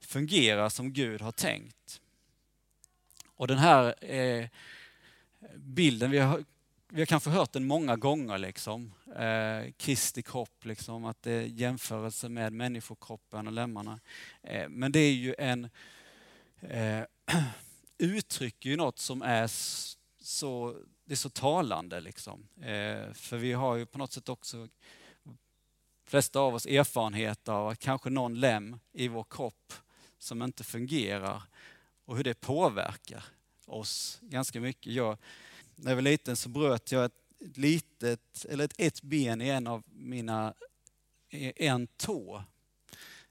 fungera 0.00 0.70
som 0.70 0.92
Gud 0.92 1.20
har 1.20 1.32
tänkt. 1.32 2.00
Och 3.34 3.46
den 3.46 3.58
här 3.58 4.04
eh, 4.14 4.48
bilden, 5.56 6.10
vi 6.10 6.18
har, 6.18 6.44
vi 6.88 7.00
har 7.00 7.06
kanske 7.06 7.30
hört 7.30 7.52
den 7.52 7.66
många 7.66 7.96
gånger, 7.96 8.38
liksom. 8.38 8.92
Eh, 9.16 9.72
Kristi 9.76 10.22
kropp, 10.22 10.64
liksom, 10.64 11.04
att 11.04 11.22
det 11.22 11.32
är 11.32 11.42
jämförelse 11.42 12.28
med 12.28 12.52
människokroppen 12.52 13.46
och 13.46 13.52
lemmarna. 13.52 14.00
Eh, 14.42 14.68
men 14.68 14.92
det 14.92 15.00
är 15.00 15.12
ju 15.12 15.34
en 15.38 15.68
eh, 16.60 17.02
uttrycker 17.98 18.70
ju 18.70 18.76
något 18.76 18.98
som 18.98 19.22
är 19.22 19.50
så, 20.20 20.76
det 21.04 21.14
är 21.14 21.16
så 21.16 21.30
talande. 21.30 22.00
Liksom. 22.00 22.48
Eh, 22.60 23.12
för 23.12 23.36
vi 23.36 23.52
har 23.52 23.76
ju 23.76 23.86
på 23.86 23.98
något 23.98 24.12
sätt 24.12 24.28
också, 24.28 24.68
flesta 26.04 26.40
av 26.40 26.54
oss, 26.54 26.66
erfarenhet 26.66 27.48
av 27.48 27.68
att 27.68 27.78
kanske 27.78 28.10
någon 28.10 28.40
lem 28.40 28.78
i 28.92 29.08
vår 29.08 29.26
kropp 29.30 29.72
som 30.18 30.42
inte 30.42 30.64
fungerar 30.64 31.42
och 32.04 32.16
hur 32.16 32.24
det 32.24 32.40
påverkar 32.40 33.24
oss 33.66 34.18
ganska 34.22 34.60
mycket. 34.60 34.92
Jag, 34.92 35.18
när 35.76 35.90
jag 35.90 35.96
var 35.96 36.02
liten 36.02 36.36
så 36.36 36.48
bröt 36.48 36.92
jag 36.92 37.04
ett 37.04 37.56
litet, 37.56 38.46
eller 38.48 38.64
ett, 38.64 38.74
ett 38.78 39.02
ben 39.02 39.40
i 39.40 39.48
en 39.48 39.66
av 39.66 39.82
mina, 39.86 40.54
en 41.30 41.86
tå. 41.86 42.44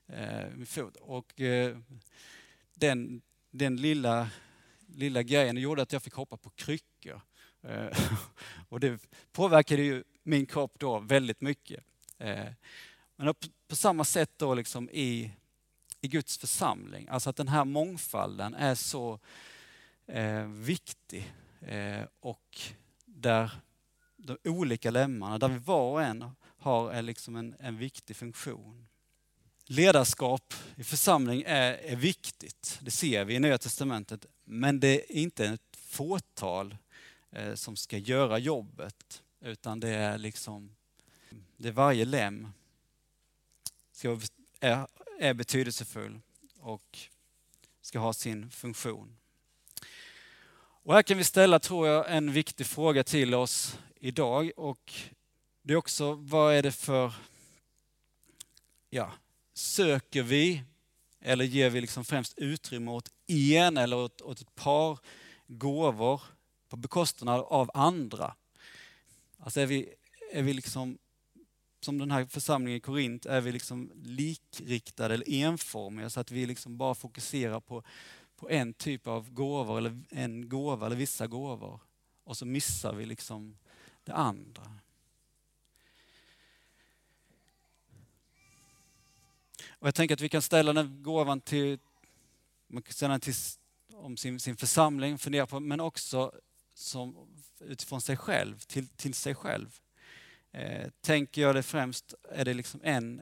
eh, 0.07 0.50
min 0.55 0.65
fot. 0.65 0.95
Och 0.95 1.41
eh, 1.41 1.77
den, 2.74 3.21
den 3.51 3.77
lilla, 3.77 4.29
lilla 4.97 5.23
grejen 5.23 5.57
gjorde 5.57 5.81
att 5.81 5.93
jag 5.93 6.03
fick 6.03 6.13
hoppa 6.13 6.37
på 6.37 6.49
kryckor. 6.49 7.21
Eh, 7.63 7.99
och 8.69 8.79
det 8.79 9.07
påverkade 9.31 9.81
ju 9.81 10.03
min 10.23 10.45
kropp 10.45 10.73
då 10.79 10.99
väldigt 10.99 11.41
mycket. 11.41 11.83
Eh, 12.17 12.45
men 13.15 13.33
på 13.67 13.75
samma 13.75 14.03
sätt 14.03 14.31
då 14.37 14.55
liksom 14.55 14.89
i, 14.89 15.31
i 16.01 16.07
Guds 16.07 16.37
församling, 16.37 17.07
alltså 17.09 17.29
att 17.29 17.35
den 17.35 17.47
här 17.47 17.65
mångfalden 17.65 18.53
är 18.53 18.75
så 18.75 19.19
eh, 20.07 20.45
viktig 20.45 21.33
eh, 21.61 22.03
och 22.19 22.59
där 23.05 23.51
de 24.17 24.37
olika 24.43 24.91
lemmarna, 24.91 25.37
där 25.37 25.47
vi 25.47 25.57
var 25.57 25.91
och 25.91 26.03
en 26.03 26.31
har 26.57 27.01
liksom 27.01 27.35
en, 27.35 27.55
en 27.59 27.77
viktig 27.77 28.15
funktion. 28.15 28.87
Ledarskap 29.65 30.53
i 30.75 30.83
församling 30.83 31.43
är, 31.45 31.73
är 31.73 31.95
viktigt, 31.95 32.79
det 32.81 32.91
ser 32.91 33.25
vi 33.25 33.35
i 33.35 33.39
Nya 33.39 33.57
Testamentet, 33.57 34.25
men 34.49 34.79
det 34.79 34.87
är 34.87 35.11
inte 35.11 35.45
ett 35.45 35.77
fåtal 35.77 36.77
eh, 37.31 37.53
som 37.53 37.75
ska 37.75 37.97
göra 37.97 38.37
jobbet, 38.37 39.23
utan 39.41 39.79
det 39.79 39.89
är 39.89 40.17
liksom 40.17 40.75
det 41.57 41.67
är 41.67 41.71
varje 41.71 42.05
lem 42.05 42.47
ska, 43.91 44.19
är, 44.59 44.87
är 45.19 45.33
betydelsefull 45.33 46.19
och 46.59 46.99
ska 47.81 47.99
ha 47.99 48.13
sin 48.13 48.49
funktion. 48.49 49.17
Och 50.59 50.93
här 50.93 51.01
kan 51.01 51.17
vi 51.17 51.23
ställa, 51.23 51.59
tror 51.59 51.87
jag, 51.87 52.15
en 52.15 52.31
viktig 52.31 52.65
fråga 52.65 53.03
till 53.03 53.33
oss 53.33 53.79
idag 53.95 54.51
och 54.57 54.93
det 55.61 55.73
är 55.73 55.77
också, 55.77 56.13
vad 56.13 56.53
är 56.53 56.63
det 56.63 56.71
för, 56.71 57.13
ja, 58.89 59.11
söker 59.53 60.23
vi 60.23 60.63
eller 61.27 61.46
ger 61.46 61.69
vi 61.69 61.81
liksom 61.81 62.05
främst 62.05 62.38
utrymme 62.38 62.91
åt 62.91 63.10
en 63.27 63.77
eller 63.77 63.98
åt, 63.98 64.22
åt 64.22 64.41
ett 64.41 64.55
par 64.55 65.00
gåvor 65.48 66.22
på 66.69 66.77
bekostnad 66.77 67.39
av 67.39 67.72
andra? 67.74 68.36
Alltså 69.38 69.60
är 69.60 69.65
vi, 69.65 69.93
är 70.31 70.43
vi 70.43 70.53
liksom, 70.53 70.98
som 71.81 71.98
den 71.98 72.12
här 72.12 72.25
församlingen 72.25 72.77
i 72.77 72.81
Korint, 72.81 73.25
är 73.25 73.41
vi 73.41 73.51
liksom 73.51 73.91
likriktade 73.96 75.13
eller 75.13 75.29
enformiga 75.29 76.10
så 76.10 76.19
att 76.19 76.31
vi 76.31 76.46
liksom 76.46 76.77
bara 76.77 76.96
fokuserar 76.96 77.60
på, 77.60 77.84
på 78.36 78.50
en 78.50 78.74
typ 78.74 79.07
av 79.07 79.34
gåvor 79.34 79.77
eller 79.77 80.03
en 80.10 80.50
gåva 80.50 80.86
eller 80.86 80.96
vissa 80.96 81.27
gåvor. 81.27 81.81
Och 82.24 82.38
så 82.38 82.46
missar 82.46 82.93
vi 82.93 83.05
liksom 83.05 83.57
det 84.03 84.13
andra. 84.13 84.63
Och 89.79 89.88
jag 89.88 89.96
tänker 89.96 90.15
att 90.15 90.22
vi 90.22 90.29
kan 90.29 90.41
ställa 90.41 90.74
den 90.74 91.03
gåvan 91.03 91.41
till, 91.41 91.79
man 92.67 92.81
kan 92.81 92.93
ställa 92.93 93.12
den 93.12 93.22
till 93.22 93.34
om 93.93 94.17
sin, 94.17 94.39
sin 94.39 94.57
församling, 94.57 95.17
fundera 95.17 95.48
på, 95.48 95.60
men 95.60 95.79
också 95.79 96.31
som, 96.74 97.27
utifrån 97.60 98.01
sig 98.01 98.17
själv, 98.17 98.60
till, 98.60 98.88
till 98.88 99.13
sig 99.13 99.36
själv. 99.36 99.79
Eh, 100.51 100.89
tänker 101.01 101.41
jag 101.41 101.55
det 101.55 101.63
främst, 101.63 102.13
är 102.31 102.46
det 102.46 102.53
liksom 102.53 102.81
en, 102.84 103.22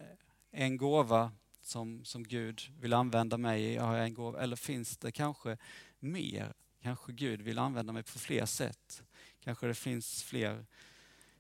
en 0.52 0.78
gåva 0.78 1.32
som, 1.62 2.06
som 2.06 2.24
Gud 2.24 2.62
vill 2.80 2.94
använda 2.94 3.38
mig 3.38 3.64
i? 3.64 3.78
Har 3.78 3.96
jag 3.96 4.06
en 4.06 4.14
gåva? 4.14 4.42
Eller 4.42 4.56
finns 4.56 4.98
det 4.98 5.12
kanske 5.12 5.58
mer? 6.00 6.54
Kanske 6.82 7.12
Gud 7.12 7.42
vill 7.42 7.60
använda 7.60 7.94
mig 7.94 8.04
på 8.04 8.20
fler 8.20 8.46
sätt? 8.46 9.04
Kanske 9.40 9.68
det 9.68 9.76
finns 9.76 10.24
fler, 10.24 10.66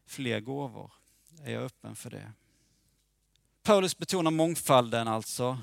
fler 0.05 0.39
gåvor? 0.39 0.91
Är 1.43 1.51
jag 1.51 1.63
öppen 1.63 1.95
för 1.95 2.10
det? 2.10 2.34
Paulus 3.65 3.98
betonar 3.98 4.31
mångfalden 4.31 5.07
alltså 5.07 5.60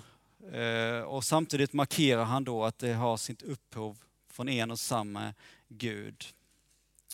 eh, 0.52 1.00
och 1.00 1.24
samtidigt 1.24 1.72
markerar 1.72 2.24
han 2.24 2.44
då 2.44 2.64
att 2.64 2.78
det 2.78 2.92
har 2.92 3.16
sitt 3.16 3.42
upphov 3.42 3.98
från 4.28 4.48
en 4.48 4.70
och 4.70 4.78
samma 4.78 5.34
Gud. 5.68 6.24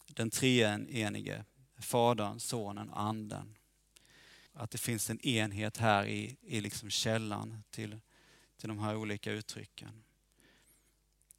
Den 0.07 0.31
treenige, 0.31 1.45
Fadern, 1.79 2.41
Sonen 2.41 2.91
Anden. 2.91 3.57
Att 4.53 4.71
det 4.71 4.79
finns 4.79 5.11
en 5.11 5.27
enhet 5.27 5.77
här 5.77 6.07
i, 6.07 6.37
i 6.43 6.61
liksom 6.61 6.91
källan 6.91 7.63
till, 7.71 8.01
till 8.57 8.69
de 8.69 8.79
här 8.79 8.97
olika 8.97 9.33
uttrycken. 9.33 10.05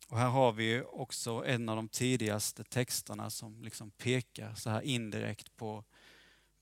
Och 0.08 0.18
här 0.18 0.30
har 0.30 0.52
vi 0.52 0.82
också 0.82 1.46
en 1.46 1.70
av 1.70 1.76
de 1.76 1.88
tidigaste 1.88 2.64
texterna 2.64 3.30
som 3.30 3.64
liksom 3.64 3.92
pekar 3.92 4.56
så 4.56 4.70
här 4.70 4.82
indirekt 4.82 5.56
på, 5.56 5.84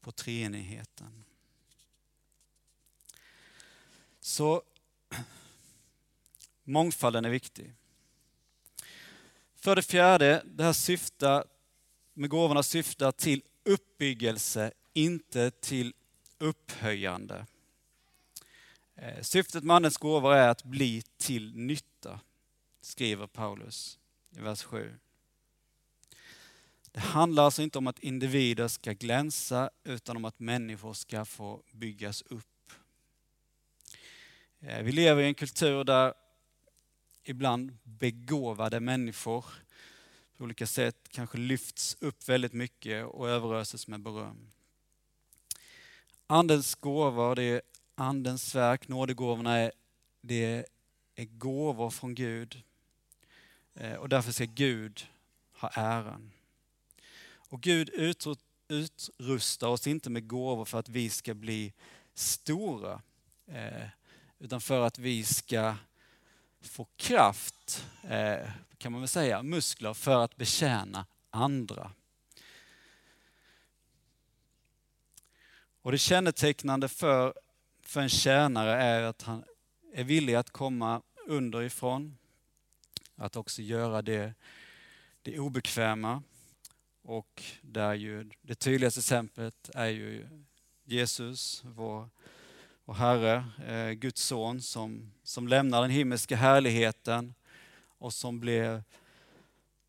på 0.01 0.11
treenigheten. 0.11 1.23
Så 4.27 4.61
mångfalden 6.63 7.25
är 7.25 7.29
viktig. 7.29 7.73
För 9.55 9.75
det 9.75 9.81
fjärde, 9.81 10.43
det 10.45 10.63
här 10.63 10.73
syftar, 10.73 11.45
med 12.13 12.29
gåvorna 12.29 12.63
syftar 12.63 13.11
till 13.11 13.43
uppbyggelse, 13.63 14.71
inte 14.93 15.51
till 15.51 15.93
upphöjande. 16.37 17.45
Eh, 18.95 19.21
syftet 19.21 19.63
med 19.63 19.75
Andens 19.75 19.97
gåvor 19.97 20.33
är 20.33 20.49
att 20.49 20.63
bli 20.63 21.03
till 21.17 21.55
nytta, 21.55 22.19
skriver 22.81 23.27
Paulus 23.27 23.99
i 24.29 24.39
vers 24.39 24.63
7. 24.63 24.93
Det 26.91 26.99
handlar 26.99 27.43
alltså 27.43 27.61
inte 27.61 27.77
om 27.77 27.87
att 27.87 27.99
individer 27.99 28.67
ska 28.67 28.93
glänsa, 28.93 29.69
utan 29.83 30.17
om 30.17 30.25
att 30.25 30.39
människor 30.39 30.93
ska 30.93 31.25
få 31.25 31.63
byggas 31.71 32.21
upp. 32.21 32.56
Eh, 34.59 34.83
vi 34.83 34.91
lever 34.91 35.23
i 35.23 35.25
en 35.25 35.35
kultur 35.35 35.83
där 35.83 36.13
ibland 37.23 37.77
begåvade 37.83 38.79
människor 38.79 39.45
på 40.37 40.43
olika 40.43 40.67
sätt 40.67 41.09
kanske 41.09 41.37
lyfts 41.37 41.97
upp 41.99 42.29
väldigt 42.29 42.53
mycket 42.53 43.05
och 43.05 43.29
överöses 43.29 43.87
med 43.87 44.01
beröm. 44.01 44.51
Andens 46.27 46.75
gåvor, 46.75 47.35
det 47.35 47.43
är 47.43 47.61
Andens 47.95 48.55
verk, 48.55 48.87
nådegåvorna 48.87 49.57
är, 49.57 49.71
det 50.21 50.65
är 51.15 51.25
gåvor 51.25 51.89
från 51.89 52.15
Gud. 52.15 52.63
Eh, 53.73 53.93
och 53.93 54.09
därför 54.09 54.31
ska 54.31 54.45
Gud 54.45 55.07
ha 55.51 55.69
äran. 55.73 56.31
Och 57.49 57.61
Gud 57.61 57.89
utrustar 58.69 59.67
oss 59.67 59.87
inte 59.87 60.09
med 60.09 60.27
gåvor 60.27 60.65
för 60.65 60.79
att 60.79 60.89
vi 60.89 61.09
ska 61.09 61.33
bli 61.33 61.73
stora. 62.13 63.01
Eh, 63.47 63.87
utan 64.39 64.61
för 64.61 64.85
att 64.85 64.99
vi 64.99 65.23
ska 65.23 65.75
få 66.61 66.87
kraft, 66.95 67.87
eh, 68.03 68.49
kan 68.77 68.91
man 68.91 69.01
väl 69.01 69.07
säga, 69.07 69.43
muskler 69.43 69.93
för 69.93 70.23
att 70.23 70.35
betjäna 70.35 71.05
andra. 71.29 71.91
Och 75.81 75.91
det 75.91 75.97
kännetecknande 75.97 76.87
för, 76.87 77.33
för 77.81 78.01
en 78.01 78.09
tjänare 78.09 78.71
är 78.71 79.03
att 79.03 79.21
han 79.21 79.43
är 79.93 80.03
villig 80.03 80.35
att 80.35 80.49
komma 80.49 81.01
underifrån, 81.27 82.17
att 83.15 83.35
också 83.35 83.61
göra 83.61 84.01
det, 84.01 84.33
det 85.21 85.39
obekväma. 85.39 86.23
Och 87.01 87.43
där 87.61 87.93
ju 87.93 88.29
det 88.41 88.55
tydligaste 88.55 88.99
exemplet 88.99 89.69
är 89.73 89.87
ju 89.87 90.27
Jesus, 90.83 91.63
vår 91.65 92.09
och 92.87 92.95
Herre, 92.95 93.45
eh, 93.67 93.91
Guds 93.91 94.21
son 94.21 94.61
som, 94.61 95.11
som 95.23 95.47
lämnar 95.47 95.81
den 95.81 95.91
himmelska 95.91 96.35
härligheten 96.35 97.33
och 97.97 98.13
som 98.13 98.39
blev, 98.39 98.83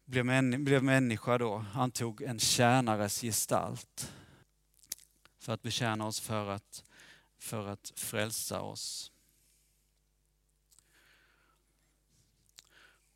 blev, 0.04 0.24
män, 0.24 0.64
blev 0.64 0.82
människa 0.82 1.38
då, 1.38 1.64
antog 1.74 2.22
en 2.22 2.38
tjänares 2.38 3.20
gestalt 3.20 4.12
för 5.38 5.52
att 5.52 5.62
betjäna 5.62 6.06
oss, 6.06 6.20
för 6.20 6.50
att, 6.50 6.84
för 7.38 7.66
att 7.66 7.92
frälsa 7.96 8.60
oss. 8.60 9.12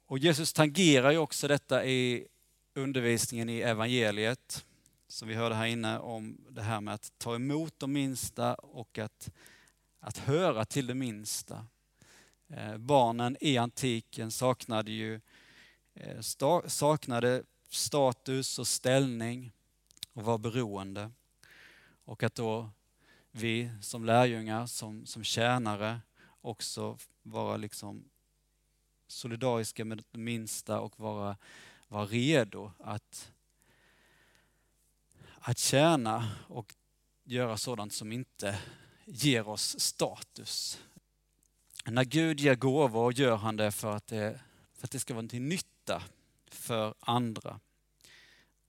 Och 0.06 0.18
Jesus 0.18 0.52
tangerar 0.52 1.10
ju 1.10 1.18
också 1.18 1.48
detta 1.48 1.84
i 1.84 2.26
undervisningen 2.74 3.48
i 3.48 3.60
evangeliet, 3.60 4.64
som 5.08 5.28
vi 5.28 5.34
hörde 5.34 5.54
här 5.54 5.66
inne 5.66 5.98
om 5.98 6.36
det 6.50 6.62
här 6.62 6.80
med 6.80 6.94
att 6.94 7.12
ta 7.18 7.34
emot 7.34 7.74
de 7.78 7.92
minsta 7.92 8.54
och 8.54 8.98
att 8.98 9.30
att 10.02 10.18
höra 10.18 10.64
till 10.64 10.86
det 10.86 10.94
minsta. 10.94 11.66
Eh, 12.48 12.76
barnen 12.76 13.36
i 13.40 13.58
antiken 13.58 14.30
saknade 14.30 14.90
ju 14.90 15.20
eh, 15.94 16.20
saknade 16.66 17.42
status 17.68 18.58
och 18.58 18.66
ställning 18.66 19.52
och 20.12 20.24
var 20.24 20.38
beroende. 20.38 21.10
Och 22.04 22.22
att 22.22 22.34
då 22.34 22.70
vi 23.30 23.70
som 23.80 24.04
lärjungar, 24.04 24.66
som, 24.66 25.06
som 25.06 25.24
tjänare 25.24 26.00
också 26.40 26.98
vara 27.22 27.56
liksom 27.56 28.04
solidariska 29.06 29.84
med 29.84 30.04
det 30.10 30.18
minsta 30.18 30.80
och 30.80 31.00
vara, 31.00 31.36
vara 31.88 32.06
redo 32.06 32.72
att, 32.78 33.32
att 35.38 35.58
tjäna 35.58 36.36
och 36.48 36.74
göra 37.24 37.56
sådant 37.56 37.92
som 37.92 38.12
inte 38.12 38.58
ger 39.04 39.48
oss 39.48 39.80
status. 39.80 40.80
När 41.84 42.04
Gud 42.04 42.40
ger 42.40 42.54
gåvor 42.54 43.12
gör 43.12 43.36
han 43.36 43.56
det 43.56 43.72
för 43.72 43.96
att 43.96 44.06
det, 44.06 44.40
för 44.74 44.84
att 44.84 44.90
det 44.90 45.00
ska 45.00 45.14
vara 45.14 45.28
till 45.28 45.42
nytta 45.42 46.02
för 46.50 46.94
andra. 47.00 47.60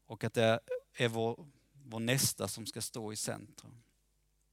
Och 0.06 0.24
att 0.24 0.34
det 0.34 0.60
är 0.98 1.08
vår, 1.08 1.46
vår 1.84 2.00
nästa 2.00 2.48
som 2.48 2.65
ska 2.65 2.82
stå 2.82 3.13
i 3.13 3.15
centrum. 3.15 3.84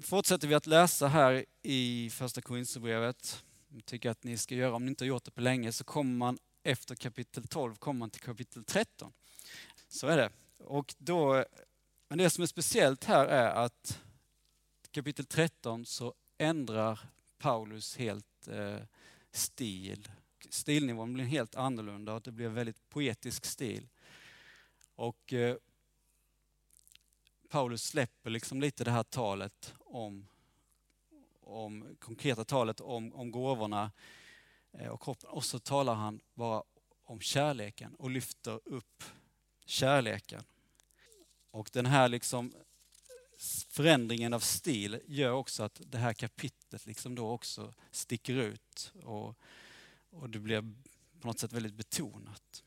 Fortsätter 0.02 0.48
vi 0.48 0.54
att 0.54 0.66
läsa 0.66 1.08
här 1.08 1.44
i 1.62 2.10
första 2.10 2.40
Korinthierbrevet, 2.40 3.44
tycker 3.84 4.10
att 4.10 4.24
ni 4.24 4.36
ska 4.38 4.54
göra, 4.54 4.74
om 4.74 4.84
ni 4.84 4.88
inte 4.88 5.04
har 5.04 5.08
gjort 5.08 5.24
det 5.24 5.30
på 5.30 5.40
länge, 5.40 5.72
så 5.72 5.84
kommer 5.84 6.16
man 6.16 6.38
efter 6.62 6.94
kapitel 6.94 7.46
12 7.46 7.74
kommer 7.74 7.98
man 7.98 8.10
till 8.10 8.20
kapitel 8.20 8.64
13. 8.64 9.12
Så 9.88 10.06
är 10.06 10.16
det. 10.16 10.30
Och 10.58 10.94
då, 10.98 11.44
men 12.08 12.18
det 12.18 12.30
som 12.30 12.42
är 12.42 12.46
speciellt 12.46 13.04
här 13.04 13.26
är 13.26 13.50
att 13.50 14.00
kapitel 14.92 15.24
13 15.24 15.86
så 15.86 16.14
ändrar 16.38 17.00
Paulus 17.38 17.96
helt 17.96 18.48
eh, 18.48 18.78
stil. 19.30 20.08
Stilnivån 20.50 21.12
blir 21.12 21.24
helt 21.24 21.54
annorlunda 21.54 22.14
och 22.14 22.22
det 22.22 22.32
blir 22.32 22.48
väldigt 22.48 22.88
poetisk 22.88 23.44
stil. 23.44 23.88
Och 24.94 25.32
eh, 25.32 25.56
Paulus 27.48 27.84
släpper 27.84 28.30
liksom 28.30 28.60
lite 28.60 28.84
det 28.84 28.90
här 28.90 29.02
talet 29.02 29.74
om, 29.78 30.26
om 31.40 31.96
konkreta 31.98 32.44
talet 32.44 32.80
om, 32.80 33.14
om 33.14 33.30
gåvorna 33.30 33.92
eh, 34.72 34.88
och 34.88 35.02
kroppen. 35.02 35.30
Och 35.30 35.44
så 35.44 35.58
talar 35.58 35.94
han 35.94 36.20
bara 36.34 36.62
om 37.02 37.20
kärleken 37.20 37.94
och 37.94 38.10
lyfter 38.10 38.60
upp 38.64 39.04
kärleken. 39.64 40.44
Och 41.50 41.70
den 41.72 41.86
här 41.86 42.08
liksom 42.08 42.52
förändringen 43.68 44.32
av 44.32 44.40
stil 44.40 45.00
gör 45.06 45.30
också 45.30 45.62
att 45.62 45.80
det 45.84 45.98
här 45.98 46.12
kapitlet 46.12 46.86
liksom 46.86 47.14
då 47.14 47.30
också 47.30 47.74
sticker 47.90 48.34
ut 48.34 48.92
och, 49.02 49.36
och 50.10 50.30
det 50.30 50.38
blir 50.38 50.74
på 51.20 51.26
något 51.26 51.38
sätt 51.38 51.52
väldigt 51.52 51.74
betonat. 51.74 52.64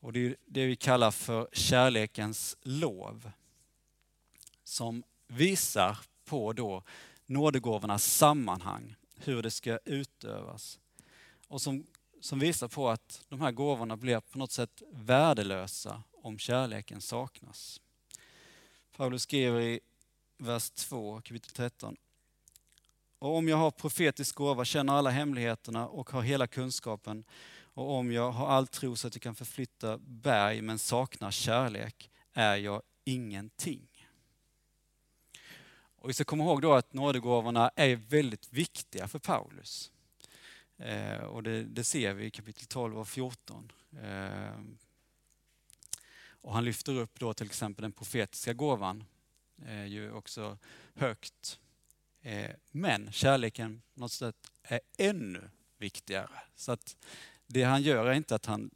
Och 0.00 0.12
det 0.12 0.26
är 0.26 0.36
det 0.46 0.66
vi 0.66 0.76
kallar 0.76 1.10
för 1.10 1.48
kärlekens 1.52 2.56
lov 2.62 3.30
som 4.64 5.02
visar 5.26 5.98
på 6.24 6.52
då 6.52 6.82
nådegåvornas 7.26 8.04
sammanhang, 8.04 8.94
hur 9.16 9.42
det 9.42 9.50
ska 9.50 9.78
utövas. 9.84 10.78
Och 11.48 11.62
som, 11.62 11.86
som 12.20 12.38
visar 12.38 12.68
på 12.68 12.88
att 12.88 13.24
de 13.28 13.40
här 13.40 13.52
gåvorna 13.52 13.96
blir 13.96 14.20
på 14.20 14.38
något 14.38 14.52
sätt 14.52 14.82
värdelösa 14.92 16.02
om 16.12 16.38
kärleken 16.38 17.00
saknas. 17.00 17.80
Paulus 18.96 19.22
skriver 19.22 19.60
i 19.60 19.80
vers 20.38 20.70
2, 20.70 21.20
kapitel 21.20 21.50
13. 21.50 21.96
Och 23.18 23.36
om 23.36 23.48
jag 23.48 23.56
har 23.56 23.70
profetisk 23.70 24.34
gåva, 24.34 24.64
känner 24.64 24.92
alla 24.92 25.10
hemligheterna 25.10 25.88
och 25.88 26.10
har 26.10 26.22
hela 26.22 26.46
kunskapen 26.46 27.24
och 27.60 27.90
om 27.90 28.12
jag 28.12 28.30
har 28.30 28.48
all 28.48 28.66
tro 28.66 28.96
så 28.96 29.06
att 29.06 29.14
jag 29.14 29.22
kan 29.22 29.34
förflytta 29.34 29.98
berg 29.98 30.62
men 30.62 30.78
saknar 30.78 31.30
kärlek 31.30 32.10
är 32.32 32.56
jag 32.56 32.82
ingenting. 33.04 33.88
Och 35.96 36.08
vi 36.08 36.14
ska 36.14 36.24
komma 36.24 36.44
ihåg 36.44 36.62
då 36.62 36.72
att 36.72 36.92
nådegåvorna 36.92 37.70
är 37.76 37.96
väldigt 37.96 38.52
viktiga 38.52 39.08
för 39.08 39.18
Paulus. 39.18 39.92
Eh, 40.76 41.24
och 41.24 41.42
det, 41.42 41.62
det, 41.62 41.84
ser 41.84 42.14
vi 42.14 42.24
i 42.24 42.30
kapitel 42.30 42.66
12 42.66 42.98
och 42.98 43.08
14. 43.08 43.72
Eh, 44.02 44.60
och 46.46 46.54
han 46.54 46.64
lyfter 46.64 46.94
upp 46.94 47.20
då 47.20 47.34
till 47.34 47.46
exempel 47.46 47.82
den 47.82 47.92
profetiska 47.92 48.52
gåvan, 48.52 49.04
är 49.62 49.84
ju 49.84 50.12
också 50.12 50.58
högt. 50.94 51.60
Eh, 52.20 52.50
men 52.70 53.12
kärleken 53.12 53.82
på 53.94 54.00
något 54.00 54.12
sätt 54.12 54.50
är 54.62 54.80
ännu 54.98 55.50
viktigare. 55.78 56.30
Så 56.54 56.72
att 56.72 56.96
det 57.46 57.62
han 57.62 57.82
gör 57.82 58.06
är 58.06 58.12
inte 58.12 58.34
att 58.34 58.46
han 58.46 58.70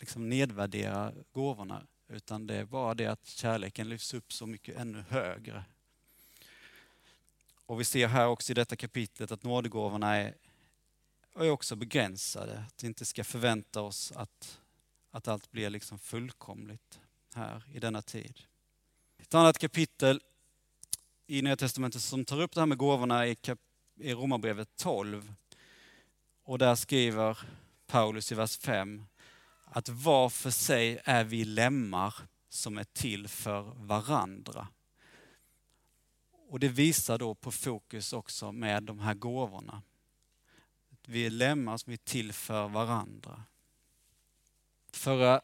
liksom 0.00 0.28
nedvärderar 0.28 1.14
gåvorna, 1.32 1.86
utan 2.08 2.46
det 2.46 2.54
är 2.54 2.64
bara 2.64 2.94
det 2.94 3.06
att 3.06 3.26
kärleken 3.26 3.88
lyfts 3.88 4.14
upp 4.14 4.32
så 4.32 4.46
mycket 4.46 4.76
ännu 4.76 5.04
högre 5.08 5.64
och 7.66 7.80
vi 7.80 7.84
ser 7.84 8.08
här 8.08 8.26
också 8.26 8.52
i 8.52 8.54
detta 8.54 8.76
kapitlet 8.76 9.32
att 9.32 9.42
nådegåvorna 9.42 10.16
är, 10.16 10.34
är 11.34 11.50
också 11.50 11.76
begränsade. 11.76 12.64
Att 12.68 12.84
vi 12.84 12.86
inte 12.86 13.04
ska 13.04 13.24
förvänta 13.24 13.80
oss 13.80 14.12
att, 14.12 14.60
att 15.10 15.28
allt 15.28 15.50
blir 15.50 15.70
liksom 15.70 15.98
fullkomligt 15.98 17.00
här 17.34 17.62
i 17.72 17.78
denna 17.78 18.02
tid. 18.02 18.40
Ett 19.18 19.34
annat 19.34 19.58
kapitel 19.58 20.20
i 21.26 21.42
Nya 21.42 21.56
Testamentet 21.56 22.02
som 22.02 22.24
tar 22.24 22.40
upp 22.40 22.54
det 22.54 22.60
här 22.60 22.66
med 22.66 22.78
gåvorna 22.78 23.26
är, 23.26 23.36
i 24.00 24.14
Romarbrevet 24.14 24.76
12. 24.76 25.34
Och 26.42 26.58
där 26.58 26.74
skriver 26.74 27.38
Paulus 27.86 28.32
i 28.32 28.34
vers 28.34 28.58
5 28.58 29.04
att 29.64 29.88
var 29.88 30.30
för 30.30 30.50
sig 30.50 31.00
är 31.04 31.24
vi 31.24 31.44
lemmar 31.44 32.14
som 32.48 32.78
är 32.78 32.84
till 32.84 33.28
för 33.28 33.62
varandra. 33.76 34.68
Och 36.48 36.60
det 36.60 36.68
visar 36.68 37.18
då 37.18 37.34
på 37.34 37.52
fokus 37.52 38.12
också 38.12 38.52
med 38.52 38.82
de 38.82 38.98
här 38.98 39.14
gåvorna. 39.14 39.82
Vi 41.06 41.26
är 41.26 41.30
lemmar 41.30 41.76
som 41.76 41.92
är 41.92 41.96
till 41.96 42.32
för 42.32 42.68
varandra. 42.68 43.44
Förra 44.92 45.40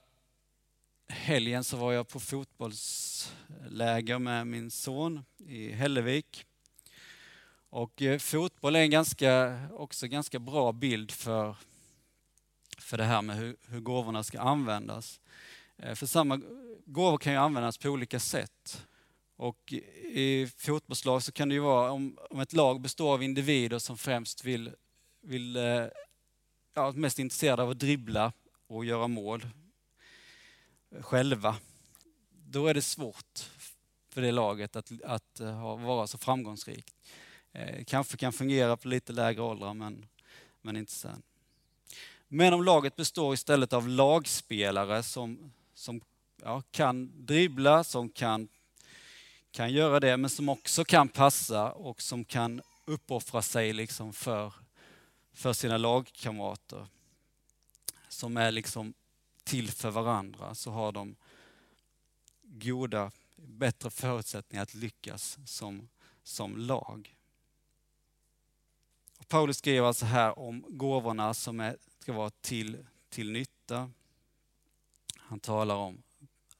helgen 1.11 1.64
så 1.64 1.77
var 1.77 1.92
jag 1.92 2.09
på 2.09 2.20
fotbollsläger 2.20 4.18
med 4.18 4.46
min 4.46 4.70
son 4.70 5.25
i 5.38 5.73
Hällevik. 5.73 6.44
Och 7.70 8.03
eh, 8.03 8.18
fotboll 8.18 8.77
är 8.77 8.81
en 8.81 8.90
ganska, 8.90 9.61
också 9.73 10.07
ganska 10.07 10.38
bra 10.38 10.73
bild 10.73 11.11
för, 11.11 11.57
för 12.79 12.99
det 12.99 13.05
här 13.05 13.23
med 13.23 13.37
hur, 13.37 13.57
hur 13.68 13.81
gåvorna 13.81 14.23
ska 14.23 14.40
användas. 14.40 15.20
Eh, 15.77 15.94
för 15.94 16.07
samma 16.07 16.40
gåvor 16.87 17.18
kan 17.18 17.33
ju 17.33 17.38
användas 17.38 17.79
på 17.79 17.88
olika 17.88 18.20
sätt. 18.20 18.87
Och 19.37 19.73
i 20.12 20.49
fotbollslag 20.57 21.23
så 21.23 21.33
kan 21.33 21.49
det 21.49 21.55
ju 21.55 21.61
vara 21.61 21.90
om, 21.90 22.18
om 22.31 22.40
ett 22.40 22.53
lag 22.53 22.81
består 22.81 23.14
av 23.14 23.23
individer 23.23 23.79
som 23.79 23.99
främst 23.99 24.44
vill, 24.44 24.70
vill 25.23 25.57
eh, 25.57 25.87
ja, 26.75 26.92
mest 26.92 27.18
intresserade 27.18 27.62
av 27.62 27.70
att 27.70 27.79
dribbla 27.79 28.33
och 28.66 28.85
göra 28.85 29.09
mål 29.09 29.46
själva. 31.00 31.57
Då 32.46 32.66
är 32.66 32.74
det 32.74 32.83
svårt 32.83 33.50
för 34.09 34.22
det 34.22 34.33
laget 34.33 34.76
att, 34.76 34.92
att 35.05 35.40
eh, 35.40 35.53
ha, 35.53 35.76
vara 35.76 36.07
så 36.07 36.18
framgångsrikt. 36.18 36.94
Eh, 37.53 37.85
kanske 37.85 38.16
kan 38.16 38.33
fungera 38.33 38.76
på 38.76 38.88
lite 38.88 39.12
lägre 39.12 39.42
åldrar 39.42 39.74
men, 39.74 40.07
men 40.62 40.76
inte 40.76 40.92
sen. 40.92 41.22
Men 42.29 42.53
om 42.53 42.64
laget 42.64 42.96
består 42.96 43.35
istället 43.35 43.72
av 43.72 43.88
lagspelare 43.88 45.03
som, 45.03 45.53
som 45.74 46.00
ja, 46.42 46.62
kan 46.70 47.26
dribbla, 47.26 47.85
som 47.85 48.09
kan 48.09 48.48
kan 49.53 49.72
göra 49.72 50.00
det, 50.00 50.16
men 50.16 50.31
som 50.31 50.48
också 50.48 50.85
kan 50.85 51.09
passa 51.09 51.72
och 51.72 52.03
som 52.03 52.24
kan 52.24 52.62
uppoffra 52.85 53.42
sig 53.42 53.72
liksom 53.72 54.12
för, 54.12 54.53
för 55.33 55.53
sina 55.53 55.76
lagkamrater. 55.76 56.87
Som 58.09 58.37
är 58.37 58.50
liksom 58.50 58.94
till 59.44 59.70
för 59.70 59.90
varandra, 59.90 60.55
så 60.55 60.70
har 60.70 60.92
de 60.92 61.16
goda, 62.42 63.11
bättre 63.37 63.90
förutsättningar 63.90 64.62
att 64.62 64.74
lyckas 64.74 65.38
som, 65.46 65.88
som 66.22 66.57
lag. 66.57 67.16
Och 69.18 69.29
Paulus 69.29 69.59
skriver 69.59 69.87
alltså 69.87 70.05
här 70.07 70.38
om 70.38 70.64
gåvorna 70.68 71.35
som 71.35 71.61
är, 71.61 71.76
ska 71.98 72.12
vara 72.12 72.31
till, 72.31 72.87
till 73.09 73.33
nytta. 73.33 73.90
Han 75.16 75.40
talar 75.40 75.74
om 75.74 76.03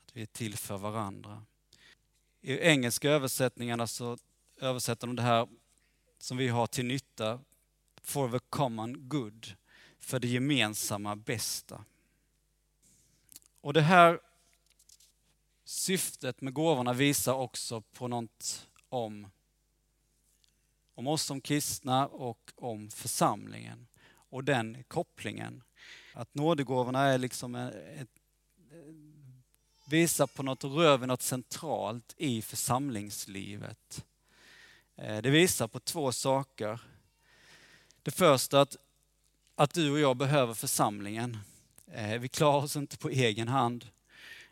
att 0.03 0.17
vi 0.17 0.23
är 0.23 0.27
till 0.27 0.57
för 0.57 0.79
varandra. 0.79 1.43
I 2.41 2.59
engelska 2.59 3.11
översättningarna 3.11 3.87
så 3.87 4.19
översätter 4.61 5.07
de 5.07 5.17
det 5.17 5.23
här 5.23 5.49
som 6.19 6.37
vi 6.37 6.49
har 6.49 6.67
till 6.67 6.87
nytta, 6.87 7.41
for 8.03 8.31
the 8.39 8.47
common 8.49 9.09
good, 9.09 9.55
för 9.99 10.19
det 10.19 10.29
gemensamma 10.29 11.17
bästa. 11.17 11.85
Och 13.61 13.73
det 13.73 13.81
här 13.83 14.21
syftet 15.65 16.41
med 16.41 16.53
gåvorna 16.53 16.93
visar 16.93 17.35
också 17.35 17.81
på 17.81 18.09
något 18.09 18.69
om, 18.89 19.31
om 20.95 21.07
oss 21.07 21.23
som 21.23 21.41
kristna 21.41 22.07
och 22.07 22.53
om 22.57 22.91
församlingen. 22.91 23.87
Och 24.33 24.45
den 24.45 24.85
kopplingen. 24.89 25.63
Att 26.15 26.35
nådegåvorna 26.35 27.05
är 27.05 27.19
liksom 27.19 27.55
ett 27.55 28.09
visar 29.91 30.27
på 30.27 30.43
något, 30.43 30.65
rör 30.65 30.99
vid 30.99 31.09
något 31.09 31.23
centralt 31.23 32.15
i 32.17 32.43
församlingslivet. 32.43 34.05
Eh, 34.97 35.23
det 35.23 35.31
visar 35.31 35.69
på 35.69 35.81
två 35.81 36.13
saker. 36.13 36.81
Det 38.03 38.11
första 38.11 38.61
att, 38.61 38.77
att 39.55 39.75
du 39.75 39.91
och 39.91 39.99
jag 39.99 40.17
behöver 40.17 40.55
församlingen. 40.55 41.39
Eh, 41.93 42.19
vi 42.19 42.29
klarar 42.29 42.63
oss 42.65 42.77
inte 42.77 42.99
på 42.99 43.09
egen 43.09 43.49
hand 43.49 43.89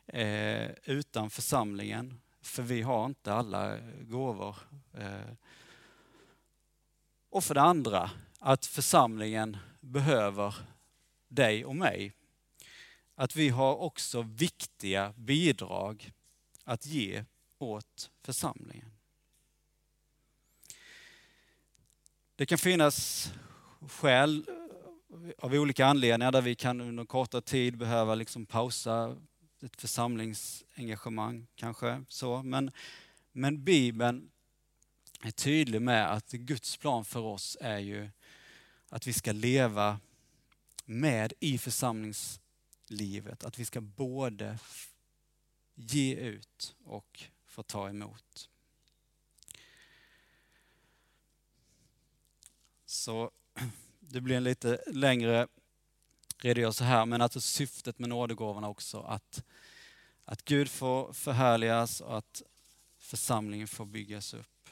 eh, 0.06 0.70
utan 0.84 1.30
församlingen, 1.30 2.20
för 2.42 2.62
vi 2.62 2.82
har 2.82 3.06
inte 3.06 3.32
alla 3.32 3.78
gåvor. 4.00 4.56
Eh, 4.94 5.32
och 7.30 7.44
för 7.44 7.54
det 7.54 7.60
andra, 7.60 8.10
att 8.38 8.66
församlingen 8.66 9.56
behöver 9.80 10.54
dig 11.28 11.64
och 11.64 11.76
mig. 11.76 12.12
Att 13.14 13.36
vi 13.36 13.48
har 13.48 13.76
också 13.76 14.22
viktiga 14.22 15.12
bidrag 15.16 16.12
att 16.64 16.86
ge 16.86 17.24
åt 17.58 18.10
församlingen. 18.22 18.90
Det 22.36 22.46
kan 22.46 22.58
finnas 22.58 23.30
skäl 23.88 24.57
av 25.38 25.52
olika 25.52 25.86
anledningar 25.86 26.32
där 26.32 26.42
vi 26.42 26.54
kan 26.54 26.80
under 26.80 27.04
kortare 27.04 27.42
tid 27.42 27.78
behöva 27.78 28.14
liksom 28.14 28.46
pausa 28.46 29.16
ett 29.62 29.80
församlingsengagemang 29.80 31.46
kanske. 31.54 32.04
Så. 32.08 32.42
Men, 32.42 32.70
men 33.32 33.64
Bibeln 33.64 34.30
är 35.22 35.30
tydlig 35.30 35.82
med 35.82 36.12
att 36.12 36.32
Guds 36.32 36.76
plan 36.76 37.04
för 37.04 37.20
oss 37.20 37.56
är 37.60 37.78
ju 37.78 38.10
att 38.88 39.06
vi 39.06 39.12
ska 39.12 39.32
leva 39.32 40.00
med 40.84 41.32
i 41.40 41.58
församlingslivet. 41.58 43.44
Att 43.44 43.58
vi 43.58 43.64
ska 43.64 43.80
både 43.80 44.58
ge 45.74 46.14
ut 46.14 46.76
och 46.84 47.22
få 47.46 47.62
ta 47.62 47.88
emot. 47.88 48.48
Så 52.86 53.30
det 54.10 54.20
blir 54.20 54.36
en 54.36 54.44
lite 54.44 54.82
längre 54.86 55.48
redogörelse 56.38 56.84
här, 56.84 57.06
men 57.06 57.20
alltså 57.20 57.40
syftet 57.40 57.98
med 57.98 58.08
nådegåvorna 58.08 58.68
också 58.68 59.00
att, 59.00 59.44
att 60.24 60.44
Gud 60.44 60.68
får 60.68 61.12
förhärligas 61.12 62.00
och 62.00 62.18
att 62.18 62.42
församlingen 62.98 63.68
får 63.68 63.86
byggas 63.86 64.34
upp. 64.34 64.70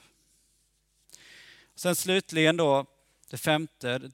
Sen 1.75 1.95
slutligen 1.95 2.57
då, 2.57 2.85
det 3.29 3.37
femte, 3.37 4.11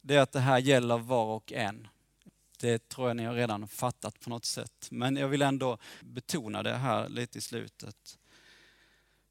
det 0.00 0.14
är 0.14 0.20
att 0.20 0.32
det 0.32 0.40
här 0.40 0.58
gäller 0.58 0.98
var 0.98 1.36
och 1.36 1.52
en. 1.52 1.88
Det 2.58 2.88
tror 2.88 3.08
jag 3.08 3.16
ni 3.16 3.24
har 3.24 3.34
redan 3.34 3.68
fattat 3.68 4.20
på 4.20 4.30
något 4.30 4.44
sätt, 4.44 4.88
men 4.90 5.16
jag 5.16 5.28
vill 5.28 5.42
ändå 5.42 5.78
betona 6.00 6.62
det 6.62 6.74
här 6.74 7.08
lite 7.08 7.38
i 7.38 7.40
slutet. 7.40 8.18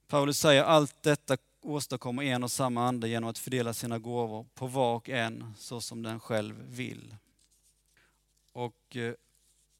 Paulus 0.07 0.39
säger 0.39 0.63
allt 0.63 1.03
detta 1.03 1.37
åstadkommer 1.63 2.23
en 2.23 2.43
och 2.43 2.51
samma 2.51 2.87
ande 2.87 3.09
genom 3.09 3.29
att 3.29 3.37
fördela 3.37 3.73
sina 3.73 3.99
gåvor 3.99 4.45
på 4.53 4.67
var 4.67 4.95
och 4.95 5.09
en 5.09 5.53
så 5.57 5.81
som 5.81 6.03
den 6.03 6.19
själv 6.19 6.55
vill. 6.69 7.15
Och 8.51 8.95
eh, 8.95 9.13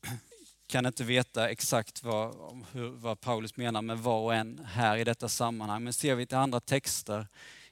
kan 0.68 0.86
inte 0.86 1.04
veta 1.04 1.50
exakt 1.50 2.04
vad, 2.04 2.36
hur, 2.72 2.90
vad 2.90 3.20
Paulus 3.20 3.58
menar 3.58 3.82
med 3.82 4.00
var 4.00 4.22
och 4.22 4.36
en 4.36 4.66
här 4.66 4.98
i 4.98 5.04
detta 5.04 5.30
sammanhang. 5.30 5.84
Men 5.84 5.94
ser 5.94 6.16
vi 6.16 6.26
till 6.26 6.38
andra 6.38 6.60
texter 6.60 7.28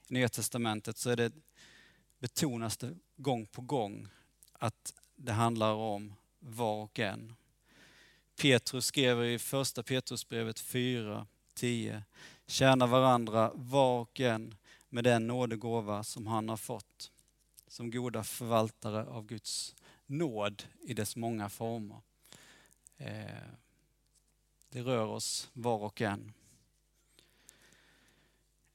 i 0.07 0.13
Nya 0.13 0.29
Testamentet 0.29 0.97
så 0.97 1.09
är 1.09 1.15
det 1.15 1.31
betonas 2.19 2.77
det 2.77 2.95
gång 3.17 3.45
på 3.45 3.61
gång 3.61 4.07
att 4.53 4.93
det 5.15 5.31
handlar 5.31 5.73
om 5.73 6.13
var 6.39 6.83
och 6.83 6.99
en. 6.99 7.35
Petrus 8.41 8.85
skrev 8.85 9.25
i 9.25 9.39
första 9.39 9.83
Petrusbrevet 9.83 10.59
4, 10.59 11.27
10. 11.53 12.03
Tjäna 12.51 12.87
varandra 12.87 13.51
var 13.55 13.99
och 13.99 14.19
en 14.19 14.55
med 14.89 15.03
den 15.03 15.27
nådegåva 15.27 16.03
som 16.03 16.27
han 16.27 16.49
har 16.49 16.57
fått. 16.57 17.11
Som 17.67 17.91
goda 17.91 18.23
förvaltare 18.23 19.05
av 19.05 19.25
Guds 19.25 19.75
nåd 20.05 20.63
i 20.81 20.93
dess 20.93 21.15
många 21.15 21.49
former. 21.49 22.01
Eh, 22.97 23.49
det 24.69 24.81
rör 24.81 25.05
oss 25.05 25.49
var 25.53 25.77
och 25.77 26.01
en. 26.01 26.33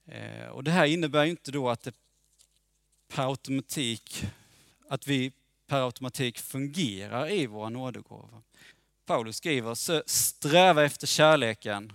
Eh, 0.05 0.47
och 0.47 0.65
det 0.65 0.71
här 0.71 0.87
innebär 0.87 1.25
inte 1.25 1.51
då 1.51 1.71
att 1.71 1.83
det 1.83 1.95
per 3.09 3.29
automatik, 3.29 4.27
att 4.89 5.07
vi 5.07 5.33
per 5.67 5.85
automatik 5.85 6.39
fungerar 6.39 7.31
i 7.31 7.47
våra 7.47 7.69
nådegåvor. 7.69 8.43
Paulus 9.07 9.37
skriver, 9.37 10.03
sträva 10.07 10.85
efter 10.85 11.07
kärleken, 11.07 11.93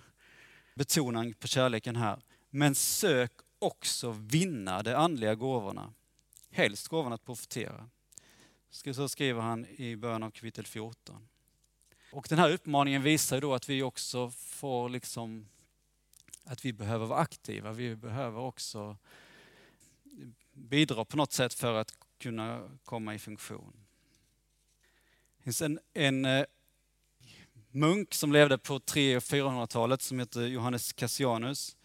betoning 0.75 1.34
på 1.34 1.47
kärleken 1.47 1.95
här, 1.95 2.21
men 2.49 2.75
sök 2.75 3.31
också 3.60 4.12
vinna 4.12 4.84
de 4.84 4.93
andliga 4.93 5.36
gåvorna. 5.36 5.93
Helst 6.51 6.88
gåvan 6.88 7.13
att 7.13 7.25
profetera. 7.25 7.89
Så 8.69 9.10
skriver 9.10 9.41
han 9.41 9.65
i 9.65 9.95
början 9.95 10.23
av 10.23 10.31
kapitel 10.31 10.65
14. 10.65 11.27
Och 12.12 12.27
den 12.29 12.39
här 12.39 12.51
uppmaningen 12.51 13.01
visar 13.01 13.36
ju 13.38 13.41
då 13.41 13.53
att 13.53 13.69
vi 13.69 13.84
också 13.84 14.31
får 14.31 14.89
liksom, 14.89 15.47
att 16.43 16.65
vi 16.65 16.73
behöver 16.73 17.05
vara 17.05 17.19
aktiva. 17.19 17.71
Vi 17.71 17.95
behöver 17.95 18.39
också 18.39 18.97
bidra 20.53 21.05
på 21.05 21.17
något 21.17 21.34
sätt 21.34 21.53
för 21.53 21.73
att 21.73 21.97
kunna 22.17 22.69
komma 22.84 23.15
i 23.15 23.19
funktion. 23.19 23.73
Det 25.38 25.43
finns 25.43 25.62
en, 25.62 25.79
en 25.93 26.25
eh, 26.25 26.45
munk 27.71 28.13
som 28.13 28.31
levde 28.31 28.57
på 28.57 28.79
300 28.79 29.17
och 29.17 29.23
400-talet 29.23 30.01
som 30.01 30.19
heter 30.19 30.41
Johannes 30.41 30.93
Cassianus. 30.93 31.77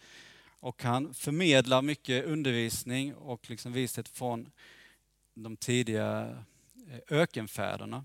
Och 0.61 0.83
han 0.83 1.15
förmedlar 1.15 1.83
mycket 1.83 2.25
undervisning 2.25 3.15
och 3.15 3.51
liksom 3.51 3.73
vishet 3.73 4.09
från 4.09 4.51
de 5.35 5.57
tidiga 5.57 6.37
eh, 6.91 7.19
ökenfäderna. 7.19 8.05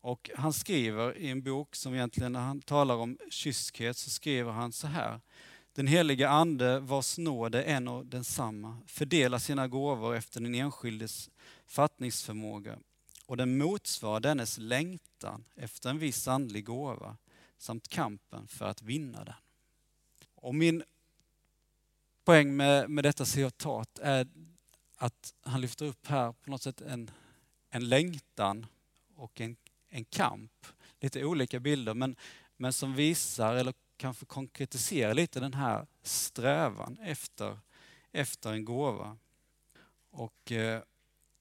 Och 0.00 0.30
han 0.36 0.52
skriver 0.52 1.18
i 1.18 1.28
en 1.28 1.42
bok 1.42 1.74
som 1.74 1.94
egentligen, 1.94 2.32
när 2.32 2.40
han 2.40 2.60
talar 2.60 2.94
om 2.94 3.18
kyskhet, 3.30 3.96
så 3.96 4.10
skriver 4.10 4.52
han 4.52 4.72
så 4.72 4.86
här. 4.86 5.20
Den 5.74 5.86
heliga 5.86 6.28
ande 6.28 6.80
vars 6.80 7.18
nåd 7.18 7.54
är 7.54 7.62
en 7.62 7.88
och 7.88 8.06
densamma 8.06 8.78
fördelar 8.86 9.38
sina 9.38 9.68
gåvor 9.68 10.16
efter 10.16 10.40
den 10.40 10.54
enskildes 10.54 11.30
fattningsförmåga 11.66 12.78
och 13.26 13.36
den 13.36 13.58
motsvarar 13.58 14.20
dennes 14.20 14.58
längtan 14.58 15.44
efter 15.56 15.90
en 15.90 15.98
viss 15.98 16.28
andlig 16.28 16.64
gåva 16.64 17.16
samt 17.58 17.88
kampen 17.88 18.48
för 18.48 18.64
att 18.64 18.82
vinna 18.82 19.24
den. 19.24 19.34
Och 20.34 20.54
min 20.54 20.82
poäng 22.24 22.56
med, 22.56 22.90
med 22.90 23.04
detta 23.04 23.24
citat 23.24 23.98
är 23.98 24.26
att 24.96 25.34
han 25.42 25.60
lyfter 25.60 25.86
upp 25.86 26.06
här 26.06 26.32
på 26.32 26.50
något 26.50 26.62
sätt 26.62 26.80
en, 26.80 27.10
en 27.70 27.88
längtan 27.88 28.66
och 29.14 29.40
en, 29.40 29.56
en 29.88 30.04
kamp. 30.04 30.66
Lite 31.00 31.24
olika 31.24 31.60
bilder 31.60 31.94
men, 31.94 32.16
men 32.56 32.72
som 32.72 32.94
visar 32.94 33.54
eller 33.54 33.74
kanske 33.96 34.26
konkretiserar 34.26 35.14
lite 35.14 35.40
den 35.40 35.54
här 35.54 35.86
strävan 36.02 36.98
efter, 37.02 37.58
efter 38.12 38.52
en 38.52 38.64
gåva. 38.64 39.16
Och 40.10 40.52
eh, 40.52 40.82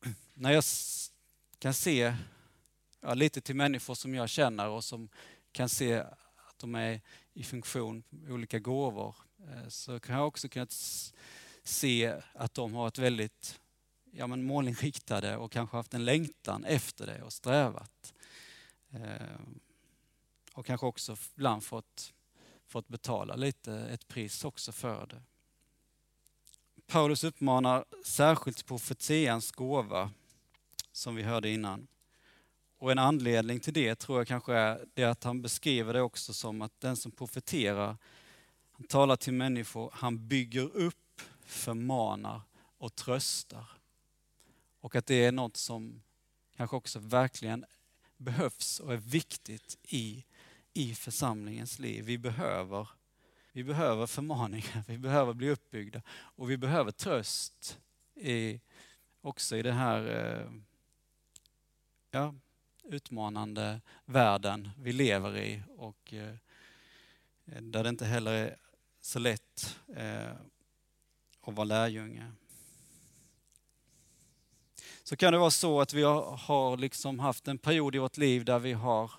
när 0.34 0.52
jag 0.52 0.64
kan 1.62 1.74
se 1.74 2.16
ja, 3.02 3.14
lite 3.14 3.42
till 3.42 3.56
människor 3.56 3.96
som 3.96 4.16
jag 4.16 4.30
känner 4.30 4.70
och 4.70 4.84
som 4.84 5.10
kan 5.52 5.70
se 5.70 6.00
att 6.36 6.58
de 6.58 6.76
är 6.76 7.02
i 7.34 7.44
funktion 7.44 8.04
olika 8.30 8.60
gåvor 8.60 9.16
eh, 9.40 9.68
så 9.68 10.00
kan 10.00 10.16
jag 10.16 10.28
också 10.28 10.50
kunnat 10.50 10.72
se 11.64 12.22
att 12.34 12.54
de 12.54 12.74
har 12.74 12.88
ett 12.88 12.98
väldigt 12.98 13.60
ja, 14.12 14.28
men 14.28 14.44
målinriktade 14.44 15.38
och 15.38 15.52
kanske 15.52 15.78
haft 15.78 15.94
en 15.94 16.06
längtan 16.06 16.66
efter 16.66 17.08
det 17.08 17.24
och 17.24 17.34
strävat. 17.34 18.14
Eh, 18.90 19.40
och 20.54 20.66
kanske 20.66 20.86
också 20.86 21.18
ibland 21.36 21.64
fått, 21.64 22.14
fått 22.68 22.88
betala 22.88 23.36
lite 23.36 23.74
ett 23.74 24.08
pris 24.08 24.46
också 24.46 24.72
för 24.72 25.08
det. 25.08 25.22
Paulus 26.88 27.24
uppmanar 27.24 27.86
särskilt 28.06 28.66
profetians 28.66 29.52
gåva 29.52 30.12
som 30.92 31.16
vi 31.16 31.24
hörde 31.24 31.50
innan. 31.50 31.88
Och 32.78 32.92
en 32.92 33.00
anledning 33.00 33.60
till 33.60 33.74
det 33.74 33.96
tror 33.96 34.18
jag 34.20 34.28
kanske 34.28 34.54
är 34.54 34.86
det 34.94 35.04
att 35.04 35.24
han 35.24 35.42
beskriver 35.42 35.94
det 35.94 36.02
också 36.02 36.34
som 36.34 36.62
att 36.62 36.80
den 36.80 36.96
som 36.96 37.12
profeterar, 37.12 37.98
han 38.72 38.88
talar 38.88 39.16
till 39.16 39.34
människor, 39.34 39.90
han 39.94 40.28
bygger 40.28 40.76
upp, 40.76 41.22
förmanar 41.46 42.42
och 42.78 42.96
tröstar. 42.96 43.66
Och 44.80 44.96
att 44.96 45.06
det 45.06 45.26
är 45.26 45.32
något 45.32 45.58
som 45.58 46.02
kanske 46.56 46.76
också 46.76 47.00
verkligen 47.00 47.66
behövs 48.18 48.80
och 48.80 48.94
är 48.94 48.98
viktigt 48.98 49.78
i, 49.84 50.26
i 50.74 50.96
församlingens 50.96 51.80
liv. 51.80 52.06
Vi 52.06 52.18
behöver, 52.18 52.90
vi 53.52 53.64
behöver 53.64 54.08
förmaningar, 54.08 54.84
vi 54.88 54.98
behöver 54.98 55.34
bli 55.34 55.50
uppbyggda 55.50 56.02
och 56.10 56.52
vi 56.52 56.58
behöver 56.58 56.92
tröst 56.92 57.80
i, 58.16 58.60
också 59.22 59.58
i 59.58 59.62
det 59.62 59.72
här 59.72 60.08
eh, 60.08 60.52
ja, 62.12 62.34
utmanande 62.84 63.82
världen 64.06 64.70
vi 64.78 64.94
lever 64.94 65.38
i 65.38 65.64
och 65.78 66.14
eh, 66.14 66.36
där 67.46 67.84
det 67.84 67.90
inte 67.90 68.06
heller 68.06 68.32
är 68.32 68.58
så 69.02 69.20
lätt 69.20 69.80
eh, 69.96 70.32
att 71.42 71.54
vara 71.54 71.64
lärjunge. 71.64 72.32
Så 75.04 75.16
kan 75.16 75.34
det 75.34 75.40
vara 75.40 75.52
så 75.52 75.82
att 75.82 75.94
vi 75.94 76.04
har 76.04 76.78
liksom 76.78 77.20
haft 77.20 77.48
en 77.48 77.58
period 77.58 77.96
i 77.96 78.00
vårt 78.00 78.18
liv 78.18 78.46
där 78.46 78.60
vi 78.60 78.74
har, 78.74 79.12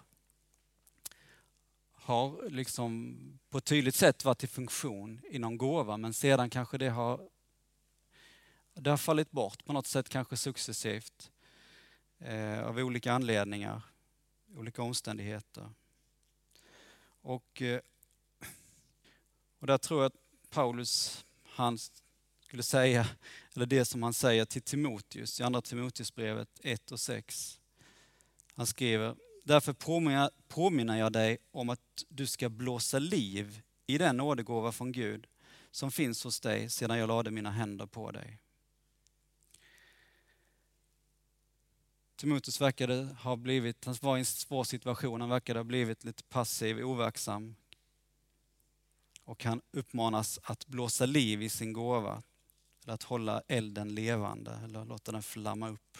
har 1.93 2.51
liksom 2.51 3.17
på 3.51 3.59
ett 3.59 3.65
tydligt 3.65 3.95
sätt 3.95 4.25
varit 4.25 4.45
i 4.45 4.47
funktion 4.47 5.21
i 5.31 5.39
någon 5.39 5.59
gåva 5.59 5.97
men 5.97 6.15
sedan 6.15 6.51
kanske 6.51 6.79
det 6.79 6.89
har 6.89 7.29
Det 8.75 8.91
har 8.91 8.97
fallit 8.97 9.31
bort 9.31 9.65
på 9.65 9.73
något 9.73 9.87
sätt, 9.87 10.09
kanske 10.09 10.37
successivt, 10.37 11.31
eh, 12.25 12.65
av 12.65 12.79
olika 12.79 13.13
anledningar, 13.13 13.83
olika 14.57 14.83
omständigheter. 14.83 15.71
Och, 17.23 17.63
eh, 17.63 17.81
och 19.59 19.67
där 19.67 19.79
tror 19.79 20.03
jag 20.03 20.07
att 20.07 20.51
Paulus, 20.51 21.25
han 21.45 21.79
skulle 22.41 22.63
säga, 22.63 23.07
eller 23.55 23.67
det 23.67 23.85
som 23.85 24.03
han 24.03 24.15
säger 24.15 24.45
till 24.45 24.63
Timoteus 24.63 25.41
i 25.41 25.43
andra 25.43 25.63
Timoteusbrevet 25.63 26.49
1 26.63 26.93
och 26.93 27.01
6. 27.01 27.61
Han 28.55 28.67
skriver, 28.67 29.17
därför 29.45 29.73
påminner, 29.73 30.31
påminner 30.49 30.99
jag 30.99 31.13
dig 31.13 31.39
om 31.51 31.69
att 31.69 32.05
du 32.09 32.27
ska 32.27 32.49
blåsa 32.49 32.99
liv 32.99 33.63
i 33.87 33.99
den 33.99 34.17
nådegåva 34.17 34.73
från 34.73 34.93
Gud 34.93 35.27
som 35.71 35.91
finns 35.91 36.25
hos 36.25 36.41
dig 36.41 36.71
sedan 36.71 36.99
jag 36.99 37.09
lade 37.09 37.31
mina 37.31 37.51
händer 37.51 37.87
på 37.87 38.11
dig. 38.11 38.39
Timoteus 42.17 42.61
verkade 42.61 43.17
ha 43.21 43.37
blivit, 43.37 43.85
han 43.85 43.95
var 44.01 44.17
i 44.17 44.21
en 44.21 44.25
svår 44.27 44.65
situation, 44.65 45.21
han 45.21 45.31
verkade 45.31 45.59
ha 45.59 45.65
blivit 45.65 46.05
lite 46.05 46.23
passiv, 46.23 46.79
overksam. 46.79 47.55
Och 49.25 49.45
han 49.45 49.63
uppmanas 49.71 50.41
att 50.43 50.67
blåsa 50.67 51.07
liv 51.07 51.43
i 51.43 51.49
sin 51.49 51.73
gåva, 51.73 52.23
eller 52.83 52.95
att 52.95 53.03
hålla 53.03 53.43
elden 53.49 53.95
levande, 53.95 54.61
eller 54.65 54.85
låta 54.85 55.13
den 55.13 55.23
flamma 55.23 55.69
upp. 55.69 55.99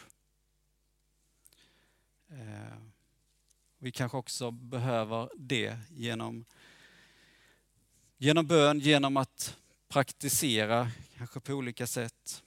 Eh, 2.29 2.79
vi 3.79 3.93
kanske 3.93 4.19
också 4.19 4.51
behöver 4.51 5.31
det 5.37 5.79
genom, 5.91 6.45
genom 8.19 8.47
bön, 8.47 8.79
genom 8.79 9.17
att 9.17 9.57
praktisera, 9.89 10.91
kanske 11.17 11.41
på 11.41 11.53
olika 11.53 11.87
sätt. 11.87 12.43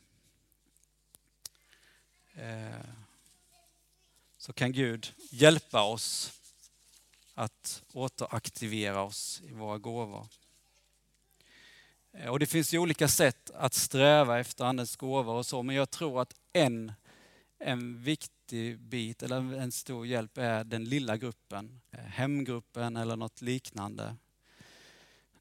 Eh, 2.34 3.05
så 4.46 4.54
kan 4.54 4.72
Gud 4.72 5.14
hjälpa 5.30 5.84
oss 5.84 6.34
att 7.34 7.84
återaktivera 7.94 9.02
oss 9.02 9.42
i 9.46 9.54
våra 9.54 9.78
gåvor. 9.78 10.28
Eh, 12.14 12.30
och 12.30 12.40
det 12.40 12.46
finns 12.46 12.74
ju 12.74 12.80
olika 12.80 13.08
sätt 13.08 13.52
att 13.54 13.74
sträva 13.74 14.40
efter 14.40 14.66
Andens 14.66 14.96
gåvor 14.96 15.34
och 15.34 15.46
så, 15.46 15.64
men 15.64 15.76
jag 15.76 15.92
tror 15.92 16.22
att 16.22 16.34
en, 16.54 16.94
en 17.60 18.04
viktig 18.04 18.80
bit, 18.80 19.24
eller 19.24 19.38
en 19.38 19.72
stor 19.72 20.08
hjälp, 20.08 20.38
är 20.38 20.64
den 20.64 20.84
lilla 20.84 21.18
gruppen. 21.18 21.82
Eh, 21.92 22.00
hemgruppen 22.00 22.98
eller 22.98 23.16
något 23.16 23.42
liknande. 23.42 24.16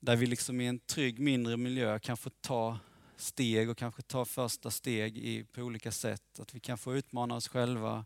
Där 0.01 0.17
vi 0.17 0.27
liksom 0.27 0.61
i 0.61 0.67
en 0.67 0.79
trygg 0.79 1.19
mindre 1.19 1.57
miljö 1.57 1.99
kan 1.99 2.17
få 2.17 2.31
ta 2.31 2.79
steg 3.17 3.71
och 3.71 3.79
kanske 3.79 4.03
ta 4.03 4.25
första 4.25 4.71
steg 4.71 5.19
i, 5.19 5.45
på 5.45 5.61
olika 5.61 5.93
sätt. 5.93 6.41
Att 6.41 6.55
vi 6.55 6.61
kan 6.61 6.79
få 6.79 6.95
utmana 6.95 7.35
oss 7.37 7.49
själva, 7.49 8.05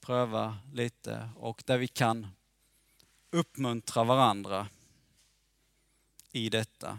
pröva 0.00 0.58
lite 0.72 1.30
och 1.36 1.62
där 1.66 1.78
vi 1.78 1.88
kan 1.88 2.26
uppmuntra 3.30 4.04
varandra 4.04 4.68
i 6.32 6.50
detta. 6.50 6.98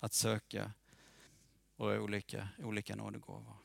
Att 0.00 0.12
söka 0.12 0.72
våra 1.76 2.00
olika, 2.00 2.48
olika 2.58 2.96
nådegåvor. 2.96 3.56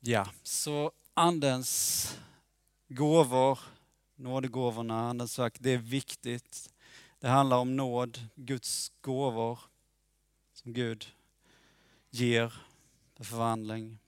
Ja, 0.00 0.30
så 0.42 0.92
Andens 1.14 2.18
gåvor, 2.88 3.58
nådegåvorna, 4.14 5.08
Andens 5.08 5.38
verk, 5.38 5.56
det 5.60 5.70
är 5.70 5.78
viktigt. 5.78 6.74
Det 7.18 7.28
handlar 7.28 7.56
om 7.56 7.76
nåd, 7.76 8.28
Guds 8.34 8.92
gåvor 9.00 9.58
som 10.52 10.72
Gud 10.72 11.14
ger 12.10 12.65
för 13.16 13.24
förvandling. 13.24 13.98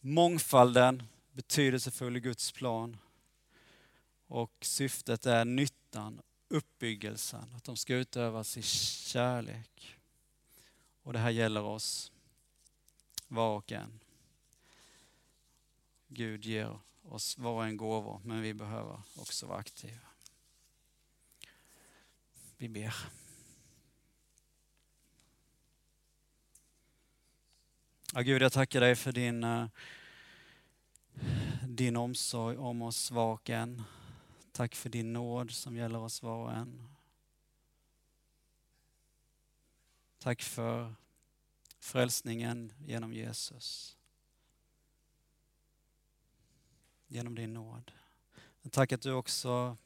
Mångfalden, 0.00 1.02
betydelsefull 1.32 2.16
i 2.16 2.20
Guds 2.20 2.52
plan. 2.52 2.96
Och 4.26 4.52
syftet 4.60 5.26
är 5.26 5.44
nyttan, 5.44 6.22
uppbyggelsen, 6.48 7.54
att 7.56 7.64
de 7.64 7.76
ska 7.76 7.94
utövas 7.94 8.56
i 8.56 8.62
kärlek. 8.62 9.96
Och 11.02 11.12
det 11.12 11.18
här 11.18 11.30
gäller 11.30 11.62
oss, 11.62 12.12
var 13.28 13.56
och 13.56 13.72
en. 13.72 14.00
Gud 16.08 16.44
ger 16.44 16.78
oss 17.02 17.38
var 17.38 17.52
och 17.52 17.64
en 17.64 17.76
gåvor, 17.76 18.20
men 18.24 18.42
vi 18.42 18.54
behöver 18.54 19.02
också 19.16 19.46
vara 19.46 19.58
aktiva. 19.58 20.06
Vi 22.56 22.68
ber. 22.68 22.94
Ja, 28.14 28.20
Gud, 28.20 28.42
jag 28.42 28.52
tackar 28.52 28.80
dig 28.80 28.96
för 28.96 29.12
din, 29.12 29.44
eh, 29.44 29.66
din 31.68 31.96
omsorg 31.96 32.56
om 32.56 32.82
oss 32.82 33.10
var 33.10 33.32
och 33.32 33.50
en. 33.50 33.82
Tack 34.52 34.74
för 34.74 34.88
din 34.88 35.12
nåd 35.12 35.50
som 35.50 35.76
gäller 35.76 35.98
oss 35.98 36.22
var 36.22 36.36
och 36.36 36.52
en. 36.52 36.88
Tack 40.18 40.42
för 40.42 40.94
frälsningen 41.78 42.72
genom 42.78 43.12
Jesus. 43.12 43.96
Genom 47.06 47.34
din 47.34 47.54
nåd. 47.54 47.92
Tack 48.70 48.92
att 48.92 49.02
du 49.02 49.12
också 49.12 49.76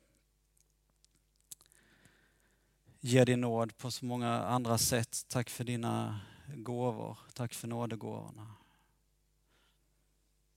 ger 3.01 3.27
din 3.27 3.41
nåd 3.41 3.77
på 3.77 3.91
så 3.91 4.05
många 4.05 4.31
andra 4.31 4.79
sätt. 4.79 5.25
Tack 5.29 5.51
för 5.51 5.65
dina 5.65 6.21
gåvor. 6.55 7.19
Tack 7.35 7.55
för 7.55 7.69
nådegåvorna. 7.69 8.55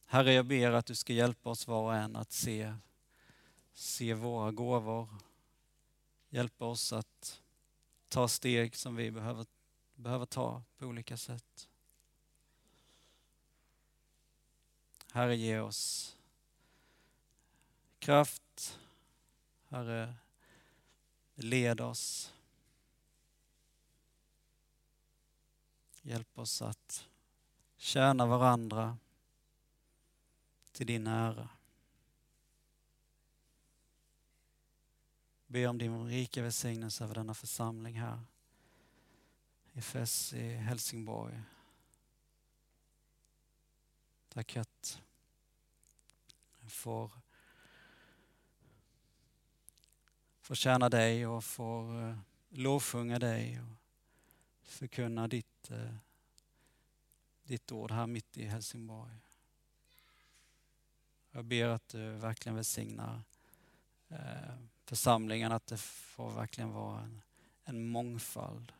Herre, 0.05 0.33
jag 0.33 0.45
ber 0.45 0.71
att 0.71 0.85
du 0.85 0.95
ska 0.95 1.13
hjälpa 1.13 1.49
oss 1.49 1.67
var 1.67 1.83
och 1.83 1.95
en 1.95 2.15
att 2.15 2.31
se, 2.31 2.75
se 3.73 4.13
våra 4.13 4.51
gåvor. 4.51 5.09
Hjälpa 6.29 6.65
oss 6.65 6.93
att 6.93 7.41
ta 8.07 8.27
steg 8.27 8.75
som 8.75 8.95
vi 8.95 9.11
behöver, 9.11 9.45
behöver 9.95 10.25
ta 10.25 10.63
på 10.77 10.85
olika 10.85 11.17
sätt. 11.17 11.67
Herre, 15.11 15.35
ge 15.35 15.59
oss 15.59 16.15
kraft. 17.99 18.79
Herre, 19.67 20.13
led 21.35 21.81
oss. 21.81 22.33
Hjälp 26.01 26.39
oss 26.39 26.61
att 26.61 27.07
tjäna 27.77 28.25
varandra 28.25 28.97
till 30.71 30.87
din 30.87 31.07
ära. 31.07 31.49
Be 35.47 35.67
om 35.67 35.77
din 35.77 36.07
rika 36.07 36.41
välsignelse 36.41 37.03
över 37.03 37.15
denna 37.15 37.33
församling 37.33 37.99
här 37.99 38.19
i 39.73 39.81
FES 39.81 40.33
i 40.33 40.53
Helsingborg. 40.53 41.41
Tack 44.29 44.57
att 44.57 45.01
jag 46.59 46.71
får, 46.71 47.11
får 50.41 50.55
tjäna 50.55 50.89
dig 50.89 51.27
och 51.27 51.43
får 51.43 52.09
eh, 52.09 52.17
lovsjunga 52.49 53.19
dig 53.19 53.61
och 53.61 53.78
förkunna 54.69 55.27
ditt, 55.27 55.71
eh, 55.71 55.95
ditt 57.43 57.71
ord 57.71 57.91
här 57.91 58.07
mitt 58.07 58.37
i 58.37 58.45
Helsingborg. 58.45 59.11
Jag 61.31 61.45
ber 61.45 61.67
att 61.67 61.87
du 61.87 62.11
verkligen 62.11 62.55
välsignar 62.55 63.21
eh, 64.07 64.55
församlingen, 64.85 65.51
att 65.51 65.67
det 65.67 65.77
får 65.77 66.31
verkligen 66.31 66.71
vara 66.71 67.01
en, 67.01 67.21
en 67.63 67.87
mångfald 67.87 68.71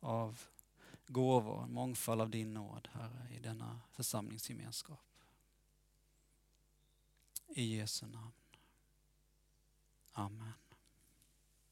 av 0.00 0.40
gåvor, 1.06 1.62
en 1.62 1.72
mångfald 1.72 2.20
av 2.20 2.30
din 2.30 2.54
nåd, 2.54 2.88
Herre, 2.92 3.28
i 3.36 3.38
denna 3.38 3.80
församlingsgemenskap. 3.92 5.00
I 7.48 7.76
Jesu 7.76 8.06
namn. 8.06 8.32
Amen. 10.12 10.52